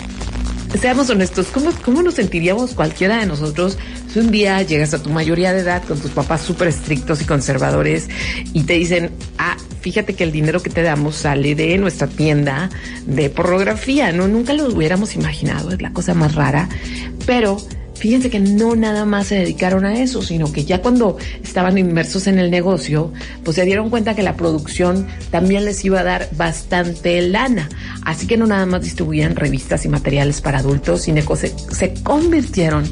seamos 0.79 1.09
honestos, 1.09 1.47
¿cómo, 1.47 1.71
cómo 1.83 2.03
nos 2.03 2.13
sentiríamos 2.13 2.73
cualquiera 2.73 3.19
de 3.19 3.25
nosotros 3.25 3.79
si 4.13 4.19
un 4.19 4.29
día 4.29 4.61
llegas 4.61 4.93
a 4.93 5.01
tu 5.01 5.09
mayoría 5.09 5.53
de 5.53 5.61
edad 5.61 5.83
con 5.83 5.99
tus 5.99 6.11
papás 6.11 6.41
súper 6.41 6.67
estrictos 6.67 7.21
y 7.23 7.25
conservadores 7.25 8.07
y 8.53 8.63
te 8.63 8.73
dicen, 8.73 9.09
ah, 9.39 9.57
fíjate 9.81 10.13
que 10.13 10.23
el 10.23 10.31
dinero 10.31 10.61
que 10.61 10.69
te 10.69 10.83
damos 10.83 11.15
sale 11.15 11.55
de 11.55 11.77
nuestra 11.79 12.07
tienda 12.07 12.69
de 13.07 13.31
pornografía, 13.31 14.11
¿no? 14.11 14.27
Nunca 14.27 14.53
lo 14.53 14.67
hubiéramos 14.67 15.15
imaginado, 15.15 15.71
es 15.71 15.81
la 15.81 15.91
cosa 15.91 16.13
más 16.13 16.35
rara, 16.35 16.69
pero 17.25 17.57
Fíjense 17.95 18.29
que 18.29 18.39
no 18.39 18.75
nada 18.75 19.05
más 19.05 19.27
se 19.27 19.35
dedicaron 19.35 19.85
a 19.85 19.99
eso, 19.99 20.21
sino 20.21 20.51
que 20.51 20.65
ya 20.65 20.81
cuando 20.81 21.17
estaban 21.43 21.77
inmersos 21.77 22.27
en 22.27 22.39
el 22.39 22.51
negocio, 22.51 23.11
pues 23.43 23.55
se 23.55 23.65
dieron 23.65 23.89
cuenta 23.89 24.15
que 24.15 24.23
la 24.23 24.35
producción 24.35 25.07
también 25.31 25.65
les 25.65 25.83
iba 25.85 26.01
a 26.01 26.03
dar 26.03 26.29
bastante 26.35 27.21
lana. 27.21 27.69
Así 28.03 28.27
que 28.27 28.37
no 28.37 28.47
nada 28.47 28.65
más 28.65 28.81
distribuían 28.81 29.35
revistas 29.35 29.85
y 29.85 29.89
materiales 29.89 30.41
para 30.41 30.59
adultos, 30.59 31.03
sino 31.03 31.25
que 31.25 31.35
se, 31.35 31.53
se 31.71 31.93
convirtieron 32.03 32.83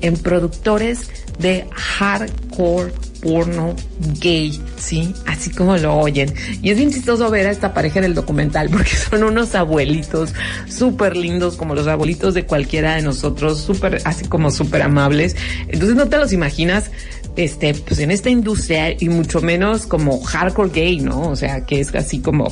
en 0.00 0.16
productores 0.16 1.08
de 1.38 1.66
hardcore 1.72 2.92
porno 3.22 3.74
gay, 4.20 4.60
¿sí? 4.76 5.14
Así 5.26 5.50
como 5.50 5.76
lo 5.76 5.96
oyen. 5.96 6.34
Y 6.60 6.70
es 6.70 6.76
bien 6.76 6.90
chistoso 6.90 7.30
ver 7.30 7.46
a 7.46 7.50
esta 7.50 7.72
pareja 7.72 8.00
en 8.00 8.04
el 8.04 8.14
documental 8.14 8.68
porque 8.68 8.90
son 9.10 9.22
unos 9.22 9.54
abuelitos 9.54 10.34
súper 10.68 11.16
lindos, 11.16 11.56
como 11.56 11.74
los 11.74 11.86
abuelitos 11.86 12.34
de 12.34 12.44
cualquiera 12.44 12.96
de 12.96 13.02
nosotros, 13.02 13.60
súper, 13.60 14.02
así 14.04 14.26
como 14.26 14.50
súper 14.50 14.82
amables. 14.82 15.36
Entonces 15.68 15.96
no 15.96 16.08
te 16.08 16.18
los 16.18 16.32
imaginas, 16.32 16.90
este, 17.36 17.74
pues 17.74 18.00
en 18.00 18.10
esta 18.10 18.28
industria 18.28 18.94
y 18.98 19.08
mucho 19.08 19.40
menos 19.40 19.86
como 19.86 20.20
hardcore 20.20 20.70
gay, 20.70 21.00
¿no? 21.00 21.28
O 21.28 21.36
sea, 21.36 21.64
que 21.64 21.80
es 21.80 21.94
así 21.94 22.18
como 22.18 22.48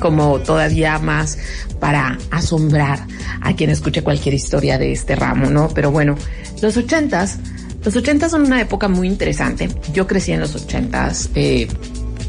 como 0.00 0.38
todavía 0.38 0.96
más 1.00 1.38
para 1.80 2.18
asombrar 2.30 3.04
a 3.40 3.54
quien 3.54 3.70
escuche 3.70 4.02
cualquier 4.02 4.34
historia 4.34 4.78
de 4.78 4.92
este 4.92 5.16
ramo, 5.16 5.50
¿no? 5.50 5.68
Pero 5.74 5.90
bueno, 5.90 6.16
los 6.62 6.76
ochentas, 6.76 7.38
los 7.88 7.96
ochentas 7.96 8.32
son 8.32 8.42
una 8.42 8.60
época 8.60 8.86
muy 8.86 9.08
interesante. 9.08 9.70
Yo 9.94 10.06
crecí 10.06 10.30
en 10.32 10.40
los 10.40 10.54
ochentas, 10.54 11.30
eh, 11.34 11.66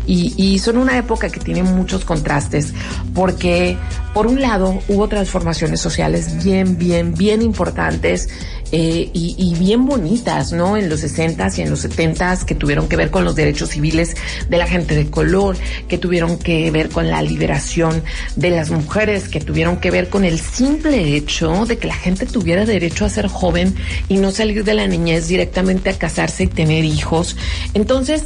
y, 0.08 0.34
y, 0.38 0.58
son 0.60 0.78
una 0.78 0.98
época 0.98 1.30
que 1.30 1.41
tiene 1.41 1.63
muchos 1.63 2.06
contrastes 2.06 2.74
porque 3.13 3.78
por 4.13 4.26
un 4.26 4.39
lado 4.39 4.80
hubo 4.88 5.10
transformaciones 5.10 5.82
sociales 5.82 6.41
bien, 6.41 6.78
bien, 6.78 7.13
bien 7.13 7.41
importantes 7.41 8.30
eh, 8.72 9.10
y, 9.14 9.36
y, 9.38 9.56
bien 9.56 9.86
bonitas, 9.86 10.52
¿no? 10.52 10.78
En 10.78 10.90
los 10.90 11.04
60s 11.04 11.58
y 11.58 11.62
en 11.62 11.70
los 11.70 11.86
70s 11.86 12.46
que 12.46 12.56
tuvieron 12.56 12.88
que 12.88 12.96
ver 12.96 13.10
con 13.10 13.26
los 13.26 13.36
derechos 13.36 13.70
civiles 13.70 14.16
de 14.48 14.58
la 14.58 14.68
gente 14.68 14.96
de 14.96 15.10
color, 15.10 15.58
que 15.88 15.98
tuvieron 15.98 16.38
que 16.38 16.70
ver 16.72 16.90
con 16.90 17.10
la 17.10 17.22
liberación 17.22 18.04
de 18.36 18.52
las 18.52 18.70
mujeres, 18.70 19.28
que 19.28 19.40
tuvieron 19.40 19.78
que 19.78 19.92
ver 19.92 20.10
con 20.10 20.24
el 20.24 20.40
simple 20.40 21.16
hecho 21.16 21.66
de 21.66 21.78
que 21.78 21.88
la 21.88 21.96
gente 21.96 22.26
tuviera 22.26 22.66
derecho 22.66 23.06
a 23.06 23.10
ser 23.10 23.28
joven 23.28 23.76
y 24.08 24.18
no 24.18 24.32
salir 24.32 24.64
de 24.64 24.74
la 24.74 24.88
niñez 24.88 25.28
directamente 25.28 25.90
a 25.90 25.98
casarse 25.98 26.44
y 26.44 26.48
tener 26.48 26.86
hijos. 26.86 27.36
Entonces, 27.74 28.24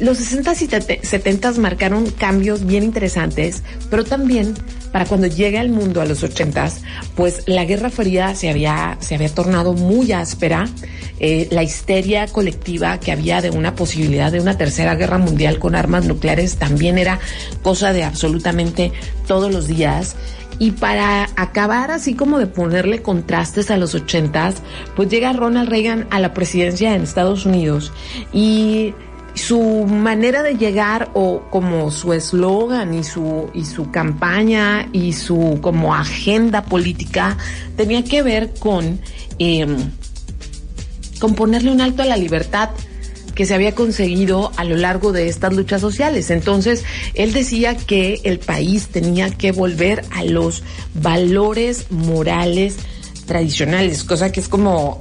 los 0.00 0.18
60 0.18 0.52
y 0.52 1.06
70 1.06 1.52
marcaron 1.52 2.10
cambios 2.10 2.66
bien 2.66 2.82
interesantes, 2.82 3.62
pero 3.90 4.04
también 4.04 4.54
para 4.92 5.06
cuando 5.06 5.26
llega 5.26 5.60
el 5.60 5.70
mundo 5.70 6.00
a 6.00 6.04
los 6.04 6.22
80 6.22 6.54
pues 7.14 7.42
la 7.46 7.64
Guerra 7.64 7.90
Fría 7.90 8.34
se 8.34 8.48
había, 8.48 8.96
se 9.00 9.14
había 9.14 9.28
tornado 9.28 9.72
muy 9.72 10.12
áspera, 10.12 10.68
eh, 11.20 11.48
la 11.50 11.62
histeria 11.62 12.26
colectiva 12.26 12.98
que 12.98 13.12
había 13.12 13.40
de 13.40 13.50
una 13.50 13.74
posibilidad 13.74 14.32
de 14.32 14.40
una 14.40 14.56
tercera 14.56 14.94
guerra 14.94 15.18
mundial 15.18 15.58
con 15.58 15.74
armas 15.74 16.04
nucleares 16.06 16.56
también 16.56 16.98
era 16.98 17.18
cosa 17.62 17.92
de 17.92 18.04
absolutamente 18.04 18.92
todos 19.26 19.52
los 19.52 19.66
días. 19.66 20.16
Y 20.58 20.72
para 20.72 21.28
acabar 21.36 21.90
así 21.90 22.14
como 22.14 22.38
de 22.38 22.46
ponerle 22.46 23.02
contrastes 23.02 23.72
a 23.72 23.76
los 23.76 23.94
ochentas, 23.94 24.56
pues 24.94 25.08
llega 25.08 25.32
Ronald 25.32 25.68
Reagan 25.68 26.06
a 26.10 26.20
la 26.20 26.32
presidencia 26.32 26.94
en 26.94 27.02
Estados 27.02 27.44
Unidos 27.44 27.92
y 28.32 28.94
su 29.34 29.60
manera 29.86 30.42
de 30.42 30.54
llegar 30.54 31.10
o 31.14 31.42
como 31.50 31.90
su 31.90 32.12
eslogan 32.12 32.94
y 32.94 33.04
su 33.04 33.50
y 33.52 33.64
su 33.64 33.90
campaña 33.90 34.88
y 34.92 35.12
su 35.12 35.58
como 35.60 35.94
agenda 35.94 36.64
política 36.64 37.36
tenía 37.76 38.04
que 38.04 38.22
ver 38.22 38.54
con 38.58 39.00
eh, 39.38 39.66
con 41.18 41.34
ponerle 41.34 41.72
un 41.72 41.80
alto 41.80 42.02
a 42.02 42.06
la 42.06 42.16
libertad 42.16 42.70
que 43.34 43.46
se 43.46 43.54
había 43.54 43.74
conseguido 43.74 44.52
a 44.56 44.64
lo 44.64 44.76
largo 44.76 45.12
de 45.12 45.28
estas 45.28 45.54
luchas 45.54 45.80
sociales. 45.80 46.30
Entonces, 46.30 46.84
él 47.14 47.32
decía 47.32 47.76
que 47.76 48.20
el 48.24 48.38
país 48.38 48.88
tenía 48.88 49.30
que 49.30 49.52
volver 49.52 50.04
a 50.12 50.24
los 50.24 50.62
valores 50.94 51.90
morales 51.90 52.76
tradicionales, 53.26 54.04
cosa 54.04 54.30
que 54.30 54.40
es 54.40 54.48
como 54.48 55.00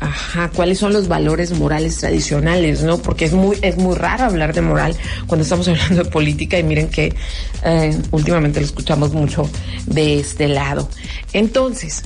Ajá, 0.00 0.50
¿cuáles 0.54 0.78
son 0.78 0.94
los 0.94 1.08
valores 1.08 1.52
morales 1.52 1.98
tradicionales, 1.98 2.82
no? 2.82 2.96
Porque 2.98 3.26
es 3.26 3.34
muy, 3.34 3.58
es 3.60 3.76
muy 3.76 3.94
raro 3.94 4.24
hablar 4.24 4.54
de 4.54 4.62
moral 4.62 4.96
cuando 5.26 5.42
estamos 5.42 5.68
hablando 5.68 6.04
de 6.04 6.10
política 6.10 6.58
y 6.58 6.62
miren 6.62 6.88
que 6.88 7.14
eh, 7.64 7.98
últimamente 8.10 8.60
lo 8.60 8.66
escuchamos 8.66 9.12
mucho 9.12 9.48
de 9.84 10.20
este 10.20 10.48
lado. 10.48 10.88
Entonces, 11.34 12.02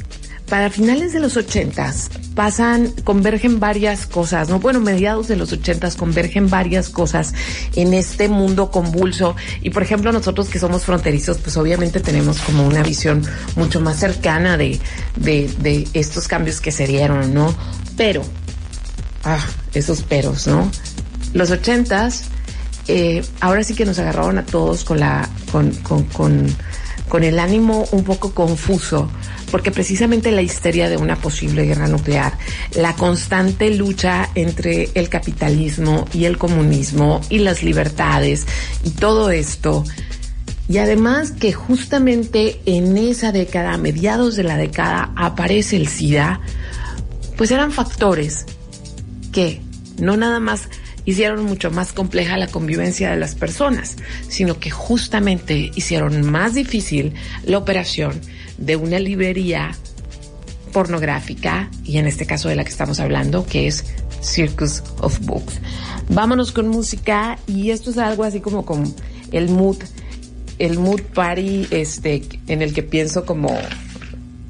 para 0.49 0.71
finales 0.71 1.13
de 1.13 1.21
los 1.21 1.37
ochentas 1.37 2.11
pasan, 2.35 2.91
convergen 3.05 3.61
varias 3.61 4.07
cosas, 4.07 4.49
¿no? 4.49 4.61
Bueno, 4.61 4.81
mediados 4.81 5.29
de 5.29 5.37
los 5.37 5.53
ochentas 5.53 5.97
convergen 5.97 6.51
varias 6.51 6.91
cosas 6.91 7.33
en 7.75 7.95
este 7.95 8.29
mundo 8.29 8.71
convulso. 8.71 9.37
Y 9.63 9.71
por 9.71 9.83
ejemplo, 9.83 10.13
nosotros 10.13 10.49
que 10.49 10.59
somos 10.59 10.85
fronterizos, 10.85 11.39
pues 11.39 11.57
obviamente 11.57 12.01
tenemos 12.01 12.41
como 12.41 12.67
una 12.67 12.83
visión 12.83 13.25
mucho 13.57 13.81
más 13.81 13.99
cercana 13.99 14.57
de, 14.57 14.79
de, 15.17 15.51
de 15.61 15.89
estos 15.95 16.29
cambios 16.29 16.61
que 16.61 16.73
se 16.73 16.87
dieron, 16.87 17.33
¿no? 17.33 17.55
Pero, 17.97 18.23
ah, 19.25 19.45
esos 19.73 20.03
peros, 20.03 20.47
¿no? 20.47 20.71
Los 21.33 21.51
ochentas, 21.51 22.25
eh, 22.89 23.25
ahora 23.41 23.65
sí 23.65 23.75
que 23.75 23.87
nos 23.87 23.99
agarraron 23.99 24.39
a 24.39 24.45
todos 24.45 24.85
con 24.85 25.01
la, 25.01 25.29
con, 25.51 25.71
con, 25.77 26.05
con, 26.05 26.47
con 27.09 27.25
el 27.25 27.39
ánimo 27.39 27.87
un 27.93 28.05
poco 28.05 28.35
confuso 28.35 29.09
porque 29.55 29.71
precisamente 29.71 30.33
la 30.33 30.43
histeria 30.43 30.89
de 30.89 30.97
una 30.97 31.15
posible 31.15 31.65
guerra 31.65 31.87
nuclear, 31.87 32.37
la 32.75 32.97
constante 32.97 33.71
lucha 33.73 34.29
entre 34.35 34.91
el 34.95 35.09
capitalismo 35.09 36.09
y 36.13 36.25
el 36.25 36.39
comunismo 36.39 37.21
y 37.31 37.39
las 37.39 37.63
libertades 37.63 38.49
y 38.83 38.91
todo 38.91 39.31
esto, 39.31 39.85
y 40.69 40.79
además 40.79 41.31
que 41.31 41.53
justamente 41.53 42.61
en 42.67 42.97
esa 42.97 43.31
década, 43.31 43.75
a 43.75 43.79
mediados 43.79 44.35
de 44.35 44.43
la 44.43 44.57
década, 44.57 45.13
aparece 45.15 45.77
el 45.77 45.87
SIDA, 45.87 46.41
pues 47.37 47.53
eran 47.53 47.71
factores 47.71 48.47
que 49.31 49.61
no 50.01 50.17
nada 50.17 50.41
más 50.41 50.69
hicieron 51.05 51.45
mucho 51.45 51.71
más 51.71 51.93
compleja 51.93 52.37
la 52.39 52.49
convivencia 52.49 53.13
de 53.13 53.19
las 53.19 53.37
personas, 53.37 53.99
sino 54.27 54.59
que 54.59 54.71
justamente 54.71 55.71
hicieron 55.77 56.29
más 56.29 56.55
difícil 56.55 57.15
la 57.45 57.59
operación 57.59 58.21
de 58.59 58.77
una 58.77 58.99
librería 58.99 59.73
pornográfica, 60.73 61.71
y 61.85 61.99
en 61.99 62.07
este 62.07 62.27
caso 62.27 62.49
de 62.49 62.57
la 62.57 62.65
que 62.65 62.71
estamos 62.71 63.01
hablando, 63.01 63.47
que 63.47 63.67
es 63.67 63.85
Circus 64.21 64.83
of 65.01 65.21
Books. 65.21 65.61
Vámonos 66.09 66.53
con 66.53 66.69
música, 66.69 67.39
y 67.47 67.71
esto 67.71 67.91
es 67.91 67.99
algo 67.99 68.25
así 68.25 68.41
como 68.41 68.67
con 68.67 68.95
el 69.33 69.49
mood, 69.49 69.77
el 70.59 70.79
mood 70.79 71.01
party, 71.03 71.69
este, 71.71 72.23
en 72.49 72.63
el 72.63 72.75
que 72.75 72.83
pienso 72.83 73.25
como 73.25 73.57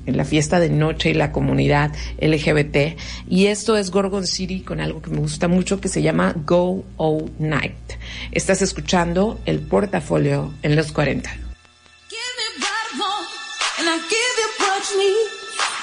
en 0.06 0.16
la 0.16 0.24
fiesta 0.24 0.60
de 0.60 0.68
noche 0.68 1.10
y 1.10 1.14
la 1.14 1.32
comunidad 1.32 1.92
LGBT. 2.20 2.98
Y 3.28 3.46
esto 3.46 3.76
es 3.76 3.90
Gorgon 3.90 4.26
City 4.26 4.60
con 4.60 4.80
algo 4.80 5.00
que 5.02 5.10
me 5.10 5.18
gusta 5.18 5.48
mucho 5.48 5.80
que 5.80 5.88
se 5.88 6.02
llama 6.02 6.34
Go 6.46 6.84
All 6.96 7.30
Night. 7.38 7.74
Estás 8.32 8.62
escuchando 8.62 9.40
el 9.46 9.60
portafolio 9.60 10.52
en 10.62 10.76
los 10.76 10.92
40. 10.92 11.43
And 13.84 13.92
I 13.92 13.98
give 14.08 14.34
you 14.40 14.50
what 14.64 14.80
you 14.88 14.96
need. 14.96 15.28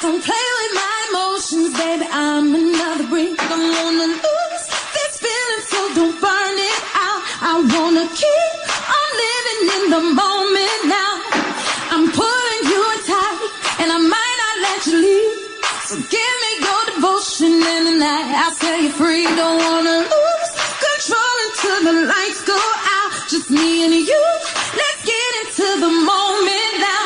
Don't 0.01 0.21
play 0.25 0.47
with 0.57 0.73
my 0.73 0.95
emotions, 1.09 1.69
baby. 1.77 2.05
I'm 2.09 2.49
another 2.49 3.05
brick. 3.13 3.37
Don't 3.37 3.69
wanna 3.77 4.09
lose 4.25 4.63
this 4.97 5.13
feeling, 5.21 5.63
so 5.69 5.79
don't 5.93 6.17
burn 6.17 6.55
it 6.57 6.81
out. 6.97 7.21
I 7.45 7.53
wanna 7.61 8.05
keep 8.21 8.53
on 8.97 9.09
living 9.25 9.61
in 9.77 9.83
the 9.93 10.03
moment 10.17 10.81
now. 10.89 11.13
I'm 11.93 12.05
pulling 12.09 12.63
you 12.73 12.83
tight, 13.05 13.39
and 13.85 13.87
I 13.93 13.99
might 14.01 14.37
not 14.43 14.55
let 14.65 14.79
you 14.89 14.97
leave. 15.05 15.37
So 15.85 15.95
give 16.15 16.35
me 16.43 16.51
your 16.65 16.81
devotion, 16.89 17.53
and 17.73 17.83
tonight 17.85 18.33
I'll 18.41 18.55
set 18.57 18.81
you 18.81 18.91
free. 18.97 19.29
Don't 19.37 19.61
wanna 19.61 19.97
lose 20.09 20.49
control 20.89 21.35
until 21.45 21.79
the 21.85 21.95
lights 22.09 22.41
go 22.49 22.61
out. 22.97 23.11
Just 23.29 23.51
me 23.51 23.85
and 23.85 23.93
you. 23.93 24.23
Let's 24.81 25.01
get 25.05 25.29
into 25.41 25.67
the 25.85 25.91
moment 26.09 26.73
now. 26.81 27.00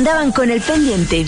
Andaban 0.00 0.32
con 0.32 0.50
el 0.50 0.62
pendiente. 0.62 1.26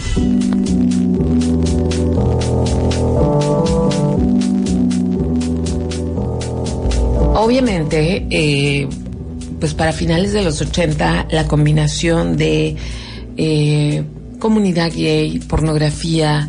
obviamente, 7.35 8.24
eh, 8.30 8.88
pues 9.58 9.74
para 9.74 9.92
finales 9.92 10.32
de 10.32 10.42
los 10.42 10.61
80, 10.61 11.26
la 11.30 11.48
combinación 11.48 12.37
de 12.37 12.76
eh, 13.37 14.04
comunidad 14.38 14.92
gay, 14.94 15.40
pornografía, 15.40 16.48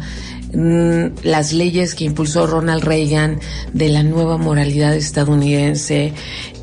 mm, 0.53 1.23
las 1.23 1.51
leyes 1.51 1.95
que 1.95 2.05
impulsó 2.05 2.45
Ronald 2.45 2.83
Reagan 2.83 3.39
de 3.73 3.89
la 3.89 4.03
nueva 4.03 4.37
moralidad 4.37 4.95
estadounidense 4.95 6.13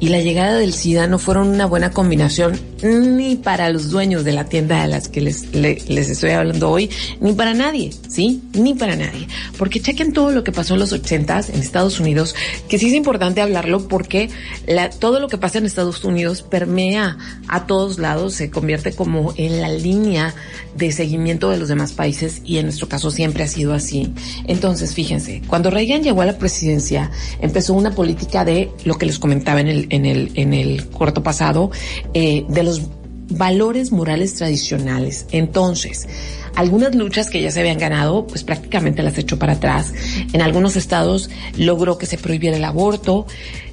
y 0.00 0.08
la 0.08 0.20
llegada 0.20 0.56
del 0.56 0.72
SIDA 0.72 1.06
no 1.06 1.18
fueron 1.18 1.48
una 1.48 1.66
buena 1.66 1.90
combinación 1.90 2.58
ni 2.82 3.36
para 3.36 3.68
los 3.68 3.90
dueños 3.90 4.24
de 4.24 4.32
la 4.32 4.46
tienda 4.46 4.80
de 4.80 4.88
las 4.88 5.08
que 5.08 5.20
les, 5.20 5.54
les 5.54 6.08
estoy 6.08 6.30
hablando 6.30 6.70
hoy, 6.70 6.90
ni 7.20 7.34
para 7.34 7.52
nadie, 7.52 7.92
¿sí? 8.08 8.42
Ni 8.54 8.74
para 8.74 8.96
nadie. 8.96 9.28
Porque 9.58 9.80
chequen 9.80 10.12
todo 10.14 10.30
lo 10.30 10.42
que 10.42 10.52
pasó 10.52 10.74
en 10.74 10.80
los 10.80 10.92
ochentas 10.92 11.50
en 11.50 11.60
Estados 11.60 12.00
Unidos, 12.00 12.34
que 12.68 12.78
sí 12.78 12.88
es 12.88 12.94
importante 12.94 13.42
hablarlo 13.42 13.86
porque 13.88 14.30
la, 14.66 14.88
todo 14.88 15.20
lo 15.20 15.28
que 15.28 15.36
pasa 15.36 15.58
en 15.58 15.66
Estados 15.66 16.02
Unidos 16.04 16.42
permea 16.42 17.18
a 17.48 17.66
todos 17.66 17.98
lados, 17.98 18.34
se 18.34 18.50
convierte 18.50 18.92
como 18.92 19.34
en 19.36 19.60
la 19.60 19.68
línea 19.68 20.34
de 20.74 20.92
seguimiento 20.92 21.50
de 21.50 21.58
los 21.58 21.68
demás 21.68 21.92
países 21.92 22.40
y 22.44 22.58
en 22.58 22.66
nuestro 22.66 22.88
caso 22.88 23.10
siempre 23.10 23.44
ha 23.44 23.48
sido 23.48 23.74
así. 23.74 24.12
Entonces, 24.46 24.94
fíjense, 24.94 25.42
cuando 25.46 25.70
Reagan 25.70 26.02
llegó 26.02 26.22
a 26.22 26.26
la 26.26 26.38
presidencia, 26.38 27.10
empezó 27.40 27.74
una 27.74 27.94
política 27.94 28.44
de 28.44 28.70
lo 28.84 28.96
que 28.96 29.06
les 29.06 29.18
comentaba 29.18 29.60
en 29.60 29.68
el, 29.68 29.88
en 29.90 30.06
el, 30.06 30.30
en 30.34 30.54
el 30.54 30.88
corto 30.88 31.22
pasado, 31.22 31.70
eh, 32.14 32.44
de 32.48 32.62
los 32.62 32.82
valores 33.30 33.92
morales 33.92 34.34
tradicionales. 34.34 35.26
Entonces, 35.30 36.08
algunas 36.56 36.94
luchas 36.94 37.30
que 37.30 37.40
ya 37.40 37.50
se 37.50 37.60
habían 37.60 37.78
ganado, 37.78 38.26
pues 38.26 38.44
prácticamente 38.44 39.02
las 39.02 39.16
echó 39.18 39.38
para 39.38 39.54
atrás. 39.54 39.92
En 40.32 40.42
algunos 40.42 40.76
estados 40.76 41.30
logró 41.56 41.96
que 41.96 42.06
se 42.06 42.18
prohibiera 42.18 42.56
el 42.56 42.64
aborto. 42.64 43.26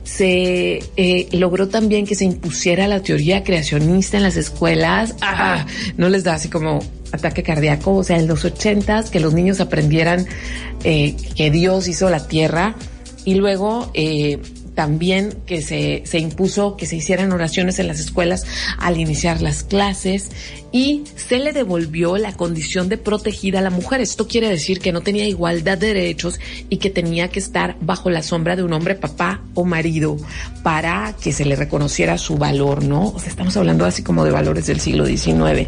Se 0.03 0.79
eh, 0.95 1.27
logró 1.31 1.67
también 1.67 2.05
que 2.05 2.15
se 2.15 2.23
impusiera 2.23 2.87
la 2.87 3.01
teoría 3.01 3.43
creacionista 3.43 4.17
en 4.17 4.23
las 4.23 4.37
escuelas. 4.37 5.15
Ah, 5.21 5.65
no 5.97 6.07
les 6.07 6.23
da 6.23 6.35
así 6.35 6.49
como 6.49 6.79
ataque 7.11 7.43
cardíaco. 7.43 7.95
O 7.95 8.03
sea, 8.03 8.17
en 8.17 8.27
los 8.27 8.45
ochentas, 8.45 9.09
que 9.09 9.19
los 9.19 9.33
niños 9.33 9.59
aprendieran 9.59 10.25
eh, 10.83 11.15
que 11.35 11.51
Dios 11.51 11.87
hizo 11.87 12.09
la 12.09 12.27
tierra. 12.27 12.75
Y 13.25 13.35
luego 13.35 13.91
eh, 13.93 14.39
también 14.77 15.33
que 15.47 15.63
se, 15.63 16.03
se 16.05 16.19
impuso 16.19 16.77
que 16.77 16.85
se 16.85 16.95
hicieran 16.95 17.31
oraciones 17.31 17.79
en 17.79 17.87
las 17.87 17.99
escuelas 17.99 18.45
al 18.77 18.99
iniciar 18.99 19.41
las 19.41 19.63
clases 19.63 20.29
y 20.71 21.03
se 21.15 21.39
le 21.39 21.51
devolvió 21.51 22.15
la 22.17 22.33
condición 22.33 22.87
de 22.87 22.99
protegida 22.99 23.57
a 23.57 23.63
la 23.63 23.71
mujer. 23.71 24.01
Esto 24.01 24.27
quiere 24.27 24.49
decir 24.49 24.79
que 24.79 24.91
no 24.91 25.01
tenía 25.01 25.27
igualdad 25.27 25.79
de 25.79 25.95
derechos 25.95 26.39
y 26.69 26.77
que 26.77 26.91
tenía 26.91 27.29
que 27.29 27.39
estar 27.39 27.75
bajo 27.81 28.11
la 28.11 28.21
sombra 28.21 28.55
de 28.55 28.61
un 28.61 28.71
hombre, 28.71 28.93
papá 28.93 29.41
o 29.55 29.65
marido, 29.65 30.17
para 30.61 31.15
que 31.19 31.33
se 31.33 31.43
le 31.43 31.55
reconociera 31.55 32.19
su 32.19 32.37
valor, 32.37 32.83
¿no? 32.83 33.07
O 33.07 33.19
sea, 33.19 33.29
estamos 33.29 33.57
hablando 33.57 33.83
así 33.83 34.03
como 34.03 34.25
de 34.25 34.29
valores 34.29 34.67
del 34.67 34.79
siglo 34.79 35.07
XIX. 35.07 35.67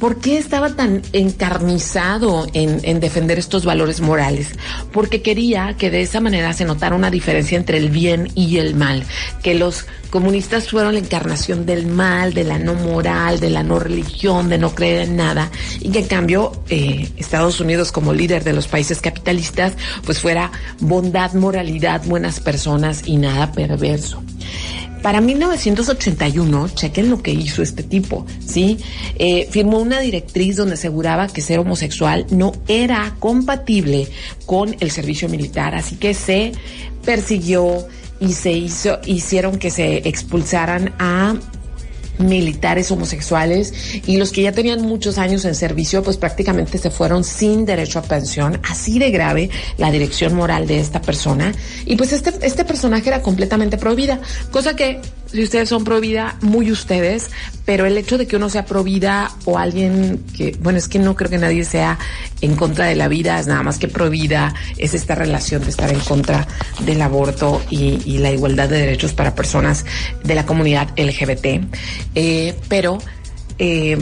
¿Por 0.00 0.18
qué 0.18 0.38
estaba 0.38 0.70
tan 0.70 1.02
encarnizado 1.12 2.46
en, 2.54 3.00
defender 3.00 3.38
estos 3.38 3.66
valores 3.66 4.00
morales? 4.00 4.48
Porque 4.92 5.20
quería 5.20 5.76
que 5.76 5.90
de 5.90 6.00
esa 6.00 6.20
manera 6.20 6.54
se 6.54 6.64
notara 6.64 6.96
una 6.96 7.10
diferencia 7.10 7.58
entre 7.58 7.76
el 7.76 7.90
bien 7.90 8.28
y 8.34 8.56
el 8.56 8.74
mal, 8.74 9.04
que 9.42 9.54
los 9.54 9.84
comunistas 10.08 10.70
fueron 10.70 10.94
la 10.94 11.00
encarnación 11.00 11.66
del 11.66 11.86
mal, 11.86 12.32
de 12.32 12.44
la 12.44 12.58
no 12.58 12.72
moral, 12.72 13.40
de 13.40 13.50
la 13.50 13.62
no 13.62 13.78
religión, 13.78 14.48
de 14.48 14.56
no 14.56 14.74
creer 14.74 15.02
en 15.02 15.16
nada, 15.16 15.50
y 15.80 15.90
que 15.90 15.98
en 15.98 16.06
cambio 16.06 16.52
eh, 16.70 17.10
Estados 17.18 17.60
Unidos 17.60 17.92
como 17.92 18.14
líder 18.14 18.42
de 18.42 18.54
los 18.54 18.68
países 18.68 19.02
capitalistas, 19.02 19.74
pues 20.06 20.18
fuera 20.18 20.50
bondad, 20.80 21.34
moralidad, 21.34 22.02
buenas 22.06 22.40
personas 22.40 23.02
y 23.04 23.18
nada 23.18 23.52
perverso. 23.52 24.22
Para 25.02 25.22
1981, 25.22 26.68
chequen 26.74 27.08
lo 27.08 27.22
que 27.22 27.32
hizo 27.32 27.62
este 27.62 27.82
tipo, 27.82 28.26
¿sí? 28.44 28.78
Eh, 29.18 29.48
firmó 29.50 29.78
una 29.78 29.98
directriz 30.00 30.56
donde 30.56 30.74
aseguraba 30.74 31.26
que 31.28 31.40
ser 31.40 31.58
homosexual 31.58 32.26
no 32.30 32.52
era 32.68 33.16
compatible 33.18 34.08
con 34.44 34.76
el 34.78 34.90
servicio 34.90 35.28
militar, 35.28 35.74
así 35.74 35.96
que 35.96 36.12
se 36.12 36.52
persiguió 37.04 37.86
y 38.20 38.34
se 38.34 38.52
hizo, 38.52 38.98
hicieron 39.06 39.58
que 39.58 39.70
se 39.70 40.06
expulsaran 40.06 40.92
a 40.98 41.34
militares 42.20 42.90
homosexuales 42.90 43.72
y 44.06 44.16
los 44.16 44.32
que 44.32 44.42
ya 44.42 44.52
tenían 44.52 44.82
muchos 44.82 45.18
años 45.18 45.44
en 45.44 45.54
servicio 45.54 46.02
pues 46.02 46.16
prácticamente 46.16 46.78
se 46.78 46.90
fueron 46.90 47.24
sin 47.24 47.64
derecho 47.64 47.98
a 47.98 48.02
pensión, 48.02 48.60
así 48.68 48.98
de 48.98 49.10
grave 49.10 49.50
la 49.78 49.90
dirección 49.90 50.34
moral 50.34 50.66
de 50.66 50.80
esta 50.80 51.00
persona. 51.00 51.52
Y 51.86 51.96
pues 51.96 52.12
este, 52.12 52.32
este 52.42 52.64
personaje 52.64 53.08
era 53.08 53.22
completamente 53.22 53.78
prohibida, 53.78 54.20
cosa 54.50 54.76
que 54.76 55.00
si 55.32 55.42
ustedes 55.42 55.68
son 55.68 55.84
pro 55.84 56.00
muy 56.40 56.72
ustedes, 56.72 57.30
pero 57.64 57.86
el 57.86 57.96
hecho 57.96 58.18
de 58.18 58.26
que 58.26 58.36
uno 58.36 58.48
sea 58.48 58.64
pro 58.64 58.84
o 59.44 59.58
alguien 59.58 60.24
que, 60.36 60.56
bueno, 60.60 60.78
es 60.78 60.88
que 60.88 60.98
no 60.98 61.14
creo 61.14 61.30
que 61.30 61.38
nadie 61.38 61.64
sea 61.64 61.98
en 62.40 62.56
contra 62.56 62.86
de 62.86 62.96
la 62.96 63.08
vida, 63.08 63.38
es 63.38 63.46
nada 63.46 63.62
más 63.62 63.78
que 63.78 63.88
pro 63.88 64.10
es 64.10 64.94
esta 64.94 65.14
relación 65.14 65.62
de 65.62 65.70
estar 65.70 65.90
en 65.90 66.00
contra 66.00 66.46
del 66.84 67.00
aborto 67.02 67.62
y, 67.70 68.00
y 68.04 68.18
la 68.18 68.32
igualdad 68.32 68.68
de 68.68 68.78
derechos 68.78 69.12
para 69.12 69.34
personas 69.34 69.84
de 70.24 70.34
la 70.34 70.46
comunidad 70.46 70.88
LGBT. 70.96 71.64
Eh, 72.14 72.54
pero, 72.68 72.98
eh, 73.58 73.98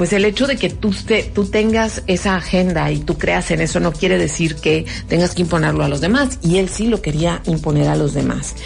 pues 0.00 0.14
el 0.14 0.24
hecho 0.24 0.46
de 0.46 0.56
que 0.56 0.70
tú, 0.70 0.92
te, 0.92 1.24
tú 1.24 1.44
tengas 1.44 2.02
esa 2.06 2.34
agenda 2.34 2.90
y 2.90 3.00
tú 3.00 3.18
creas 3.18 3.50
en 3.50 3.60
eso 3.60 3.80
no 3.80 3.92
quiere 3.92 4.16
decir 4.16 4.56
que 4.56 4.86
tengas 5.08 5.34
que 5.34 5.42
imponerlo 5.42 5.84
a 5.84 5.88
los 5.88 6.00
demás. 6.00 6.38
Y 6.40 6.56
él 6.56 6.70
sí 6.70 6.86
lo 6.86 7.02
quería 7.02 7.42
imponer 7.44 7.86
a 7.86 7.96
los 7.96 8.14
demás. 8.14 8.56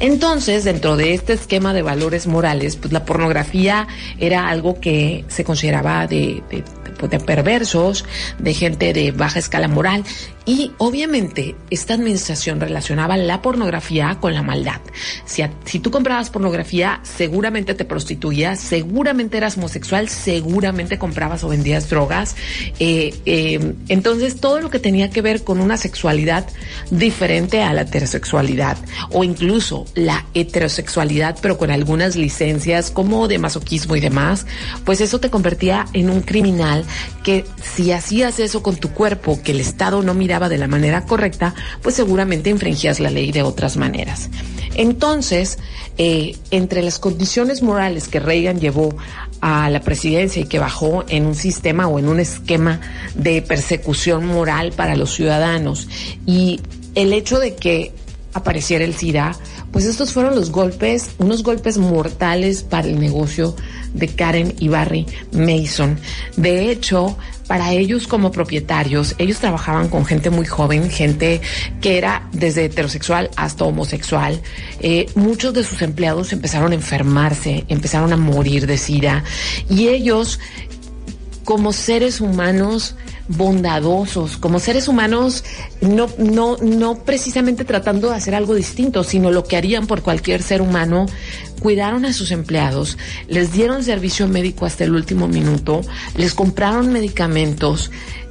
Entonces, 0.00 0.64
dentro 0.64 0.98
de 0.98 1.14
este 1.14 1.32
esquema 1.32 1.72
de 1.72 1.80
valores 1.80 2.26
morales, 2.26 2.76
pues 2.76 2.92
la 2.92 3.06
pornografía 3.06 3.88
era 4.18 4.50
algo 4.50 4.80
que 4.80 5.24
se 5.28 5.44
consideraba 5.44 6.06
de, 6.06 6.42
de 6.50 6.62
de 7.08 7.20
perversos, 7.20 8.04
de 8.38 8.54
gente 8.54 8.92
de 8.92 9.12
baja 9.12 9.38
escala 9.38 9.68
moral. 9.68 10.04
Y 10.44 10.72
obviamente 10.78 11.54
esta 11.70 11.94
administración 11.94 12.60
relacionaba 12.60 13.16
la 13.16 13.42
pornografía 13.42 14.18
con 14.20 14.34
la 14.34 14.42
maldad. 14.42 14.80
Si, 15.24 15.42
si 15.64 15.78
tú 15.78 15.90
comprabas 15.90 16.30
pornografía, 16.30 17.00
seguramente 17.02 17.74
te 17.74 17.84
prostituías, 17.84 18.58
seguramente 18.58 19.36
eras 19.36 19.56
homosexual, 19.56 20.08
seguramente 20.08 20.98
comprabas 20.98 21.44
o 21.44 21.48
vendías 21.48 21.88
drogas. 21.88 22.34
Eh, 22.80 23.14
eh, 23.26 23.74
entonces 23.88 24.40
todo 24.40 24.60
lo 24.60 24.70
que 24.70 24.78
tenía 24.78 25.10
que 25.10 25.22
ver 25.22 25.44
con 25.44 25.60
una 25.60 25.76
sexualidad 25.76 26.46
diferente 26.90 27.62
a 27.62 27.72
la 27.72 27.82
heterosexualidad 27.82 28.76
o 29.10 29.24
incluso 29.24 29.86
la 29.94 30.26
heterosexualidad 30.34 31.38
pero 31.40 31.58
con 31.58 31.70
algunas 31.70 32.16
licencias 32.16 32.90
como 32.90 33.28
de 33.28 33.38
masoquismo 33.38 33.96
y 33.96 34.00
demás, 34.00 34.46
pues 34.84 35.00
eso 35.00 35.20
te 35.20 35.30
convertía 35.30 35.86
en 35.92 36.10
un 36.10 36.20
criminal 36.20 36.84
que 37.22 37.44
si 37.62 37.92
hacías 37.92 38.38
eso 38.40 38.62
con 38.62 38.76
tu 38.76 38.90
cuerpo 38.90 39.40
que 39.42 39.52
el 39.52 39.60
Estado 39.60 40.02
no 40.02 40.14
de 40.40 40.58
la 40.58 40.68
manera 40.68 41.04
correcta, 41.04 41.54
pues 41.82 41.94
seguramente 41.94 42.50
infringías 42.50 43.00
la 43.00 43.10
ley 43.10 43.32
de 43.32 43.42
otras 43.42 43.76
maneras. 43.76 44.30
Entonces, 44.74 45.58
eh, 45.98 46.36
entre 46.50 46.82
las 46.82 46.98
condiciones 46.98 47.62
morales 47.62 48.08
que 48.08 48.20
Reagan 48.20 48.58
llevó 48.58 48.94
a 49.40 49.68
la 49.70 49.80
presidencia 49.80 50.42
y 50.42 50.46
que 50.46 50.58
bajó 50.58 51.04
en 51.08 51.26
un 51.26 51.34
sistema 51.34 51.88
o 51.88 51.98
en 51.98 52.08
un 52.08 52.20
esquema 52.20 52.80
de 53.14 53.42
persecución 53.42 54.26
moral 54.26 54.72
para 54.72 54.96
los 54.96 55.12
ciudadanos 55.12 55.88
y 56.26 56.60
el 56.94 57.12
hecho 57.12 57.38
de 57.38 57.54
que 57.54 57.92
apareciera 58.34 58.84
el 58.84 58.94
SIDA, 58.94 59.36
pues 59.72 59.84
estos 59.84 60.12
fueron 60.12 60.34
los 60.34 60.50
golpes, 60.50 61.10
unos 61.18 61.42
golpes 61.42 61.78
mortales 61.78 62.62
para 62.62 62.88
el 62.88 62.98
negocio 62.98 63.54
de 63.94 64.08
Karen 64.08 64.54
y 64.58 64.68
Barry 64.68 65.06
Mason. 65.32 65.98
De 66.36 66.70
hecho, 66.70 67.16
para 67.52 67.70
ellos 67.74 68.06
como 68.06 68.32
propietarios, 68.32 69.14
ellos 69.18 69.38
trabajaban 69.38 69.90
con 69.90 70.06
gente 70.06 70.30
muy 70.30 70.46
joven, 70.46 70.88
gente 70.88 71.42
que 71.82 71.98
era 71.98 72.26
desde 72.32 72.64
heterosexual 72.64 73.28
hasta 73.36 73.66
homosexual. 73.66 74.40
Eh, 74.80 75.04
muchos 75.16 75.52
de 75.52 75.62
sus 75.62 75.82
empleados 75.82 76.32
empezaron 76.32 76.72
a 76.72 76.76
enfermarse, 76.76 77.66
empezaron 77.68 78.10
a 78.14 78.16
morir 78.16 78.66
de 78.66 78.78
sida 78.78 79.22
y 79.68 79.88
ellos 79.88 80.40
como 81.44 81.74
seres 81.74 82.22
humanos 82.22 82.96
bondadosos, 83.36 84.36
como 84.36 84.58
seres 84.58 84.88
humanos, 84.88 85.44
no, 85.80 86.08
no, 86.18 86.56
no 86.58 87.04
precisamente 87.04 87.64
tratando 87.64 88.10
de 88.10 88.16
hacer 88.16 88.34
algo 88.34 88.54
distinto, 88.54 89.04
sino 89.04 89.30
lo 89.30 89.44
que 89.44 89.56
harían 89.56 89.86
por 89.86 90.02
cualquier 90.02 90.42
ser 90.42 90.62
humano, 90.62 91.06
cuidaron 91.60 92.04
a 92.04 92.12
sus 92.12 92.30
empleados, 92.30 92.98
les 93.28 93.52
dieron 93.52 93.84
servicio 93.84 94.26
médico 94.28 94.66
hasta 94.66 94.84
el 94.84 94.94
último 94.94 95.28
minuto, 95.28 95.80
les 96.16 96.34
compraron 96.34 96.92
medicamentos, 96.92 97.90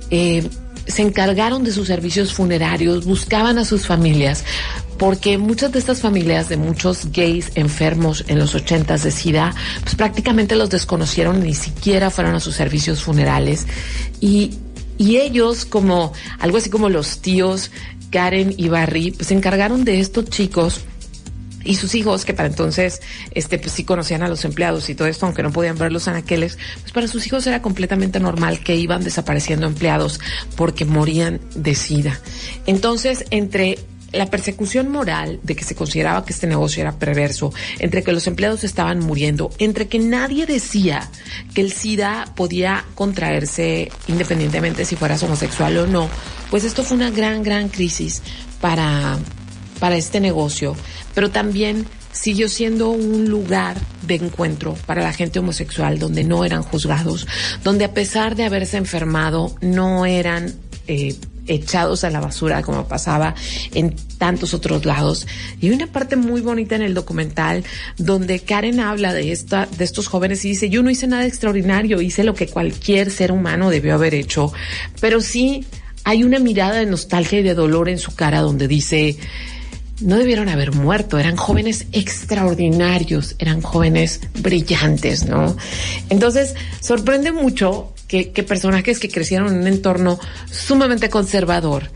eh, 0.10 0.48
se 0.88 1.02
encargaron 1.02 1.64
de 1.64 1.72
sus 1.72 1.88
servicios 1.88 2.34
funerarios, 2.34 3.06
buscaban 3.06 3.58
a 3.58 3.66
sus 3.66 3.88
familias, 3.88 4.44
porque 4.98 5.38
muchas 5.38 5.72
de 5.72 5.80
estas 5.80 6.00
familias 6.00 6.50
de 6.50 6.58
muchos 6.58 7.12
gays 7.12 7.52
enfermos 7.56 8.24
en 8.28 8.38
los 8.38 8.54
ochentas 8.54 9.04
de 9.04 9.12
SIDA, 9.12 9.54
pues 9.82 9.96
prácticamente 9.96 10.56
los 10.56 10.70
desconocieron, 10.70 11.42
ni 11.42 11.56
siquiera 11.56 12.10
fueron 12.10 12.36
a 12.36 12.40
sus 12.40 12.56
servicios 12.56 13.02
funerales. 13.02 13.66
Y 14.20 14.52
y 15.02 15.18
ellos 15.18 15.66
como 15.66 16.14
algo 16.38 16.58
así 16.58 16.70
como 16.70 16.88
los 16.88 17.22
tíos 17.22 17.72
Karen 18.12 18.54
y 18.56 18.70
Barry 18.70 19.10
pues 19.10 19.30
se 19.30 19.34
encargaron 19.34 19.84
de 19.84 20.00
estos 20.00 20.26
chicos 20.26 20.82
y 21.64 21.76
sus 21.76 21.94
hijos, 21.94 22.26
que 22.26 22.34
para 22.34 22.50
entonces, 22.50 23.02
este, 23.32 23.60
pues 23.60 23.72
sí 23.74 23.84
conocían 23.84 24.24
a 24.24 24.28
los 24.28 24.46
empleados 24.46 24.90
y 24.90 24.96
todo 24.96 25.08
esto, 25.08 25.28
aunque 25.28 25.44
no 25.44 25.52
podían 25.52 25.78
ver 25.78 25.92
los 25.92 26.08
anaqueles, 26.08 26.58
pues 26.80 26.92
para 26.92 27.08
sus 27.08 27.28
hijos 27.28 27.46
era 27.46 27.62
completamente 27.62 28.20
normal 28.20 28.64
que 28.64 28.76
iban 28.76 29.04
desapareciendo 29.04 29.68
empleados 29.68 30.20
porque 30.56 30.86
morían 30.86 31.40
de 31.54 31.76
sida. 31.76 32.20
Entonces, 32.66 33.26
entre 33.30 33.78
la 34.12 34.26
persecución 34.28 34.90
moral 34.90 35.40
de 35.44 35.56
que 35.56 35.64
se 35.64 35.76
consideraba 35.76 36.26
que 36.26 36.34
este 36.34 36.48
negocio 36.48 36.82
era 36.82 36.98
perverso, 36.98 37.54
entre 37.80 38.04
que 38.04 38.12
los 38.12 38.28
empleados 38.28 38.64
estaban 38.64 39.00
muriendo, 39.00 39.52
entre 39.58 39.88
que 39.88 40.00
nadie 40.00 40.46
decía 40.46 41.10
que 41.54 41.62
el 41.62 41.72
SIDA 41.72 42.32
podía 42.36 42.86
contraerse 42.96 43.92
independientemente 44.08 44.86
si 44.86 44.96
fueras 44.96 45.24
homosexual 45.24 45.78
o 45.78 45.88
no, 45.88 46.10
pues 46.50 46.64
esto 46.64 46.84
fue 46.84 46.98
una 46.98 47.12
gran, 47.12 47.44
gran 47.44 47.70
crisis 47.70 48.22
para, 48.60 49.18
para 49.80 49.96
este 49.96 50.20
negocio, 50.20 50.76
pero 51.14 51.32
también 51.32 51.86
siguió 52.12 52.50
siendo 52.50 52.90
un 52.90 53.30
lugar 53.30 53.78
de 54.02 54.16
encuentro 54.16 54.76
para 54.86 55.02
la 55.02 55.14
gente 55.14 55.40
homosexual 55.40 55.98
donde 55.98 56.24
no 56.24 56.44
eran 56.44 56.64
juzgados, 56.64 57.28
donde 57.64 57.86
a 57.86 57.94
pesar 57.94 58.36
de 58.36 58.44
haberse 58.44 58.78
enfermado 58.78 59.56
no 59.62 60.06
eran 60.06 60.54
eh, 60.88 61.16
echados 61.48 62.04
a 62.04 62.10
la 62.10 62.20
basura 62.20 62.62
como 62.62 62.88
pasaba 62.88 63.36
en 63.74 63.96
tantos 64.18 64.54
otros 64.54 64.86
lados. 64.86 65.28
Y 65.60 65.68
hay 65.68 65.74
una 65.74 65.88
parte 65.88 66.16
muy 66.16 66.42
bonita 66.42 66.76
en 66.76 66.82
el 66.82 66.94
documental 66.94 67.64
donde 67.98 68.40
Karen 68.40 68.80
habla 68.80 69.14
de 69.14 69.32
esta, 69.32 69.68
de 69.78 69.84
estos 69.84 70.08
jóvenes 70.08 70.46
y 70.46 70.50
dice, 70.50 70.70
yo 70.70 70.84
no 70.84 70.90
hice 70.90 71.08
nada 71.08 71.26
extraordinario, 71.26 72.02
hice 72.02 72.24
lo 72.24 72.34
que 72.34 72.48
cualquier 72.48 73.12
ser 73.12 73.32
humano 73.32 73.70
debió 73.70 73.96
haber 73.96 74.14
hecho, 74.14 74.54
pero 75.00 75.22
sí 75.22 75.66
hay 76.04 76.24
una 76.24 76.40
mirada 76.40 76.80
de 76.80 76.86
nostalgia 76.86 77.40
y 77.40 77.44
de 77.44 77.54
dolor 77.54 77.90
en 77.90 78.00
su 78.00 78.16
cara 78.16 78.42
donde 78.42 78.68
dice, 78.68 79.18
no 80.02 80.18
debieron 80.18 80.50
haber 80.50 80.74
muerto, 80.74 81.20
eran 81.20 81.36
jóvenes 81.36 81.86
extraordinarios, 81.92 83.36
eran 83.38 83.62
jóvenes 83.62 84.22
brillantes, 84.40 85.26
¿no? 85.26 85.56
Entonces, 86.10 86.56
sorprende 86.80 87.32
mucho 87.32 87.94
que, 88.12 88.44
personajes 88.44 89.00
que 89.00 89.10
crecieron 89.10 89.48
en 89.48 89.60
un 89.62 89.68
entorno 89.68 90.20
sumamente 90.52 91.10
conservador 91.10 91.90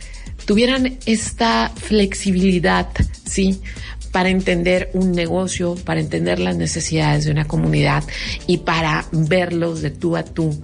tuvieran 0.45 0.97
esta 1.05 1.71
flexibilidad, 1.75 2.87
¿sí? 3.25 3.59
para 4.11 4.29
entender 4.29 4.91
un 4.93 5.11
negocio, 5.11 5.75
para 5.75 5.99
entender 5.99 6.39
las 6.39 6.55
necesidades 6.55 7.25
de 7.25 7.31
una 7.31 7.45
comunidad 7.45 8.03
y 8.47 8.59
para 8.59 9.05
verlos 9.11 9.81
de 9.81 9.91
tú 9.91 10.15
a 10.15 10.23
tú 10.23 10.61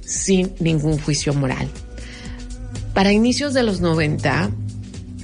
sin 0.00 0.52
ningún 0.58 0.98
juicio 0.98 1.34
moral. 1.34 1.68
Para 2.94 3.12
inicios 3.12 3.52
de 3.52 3.62
los 3.62 3.80
90, 3.82 4.50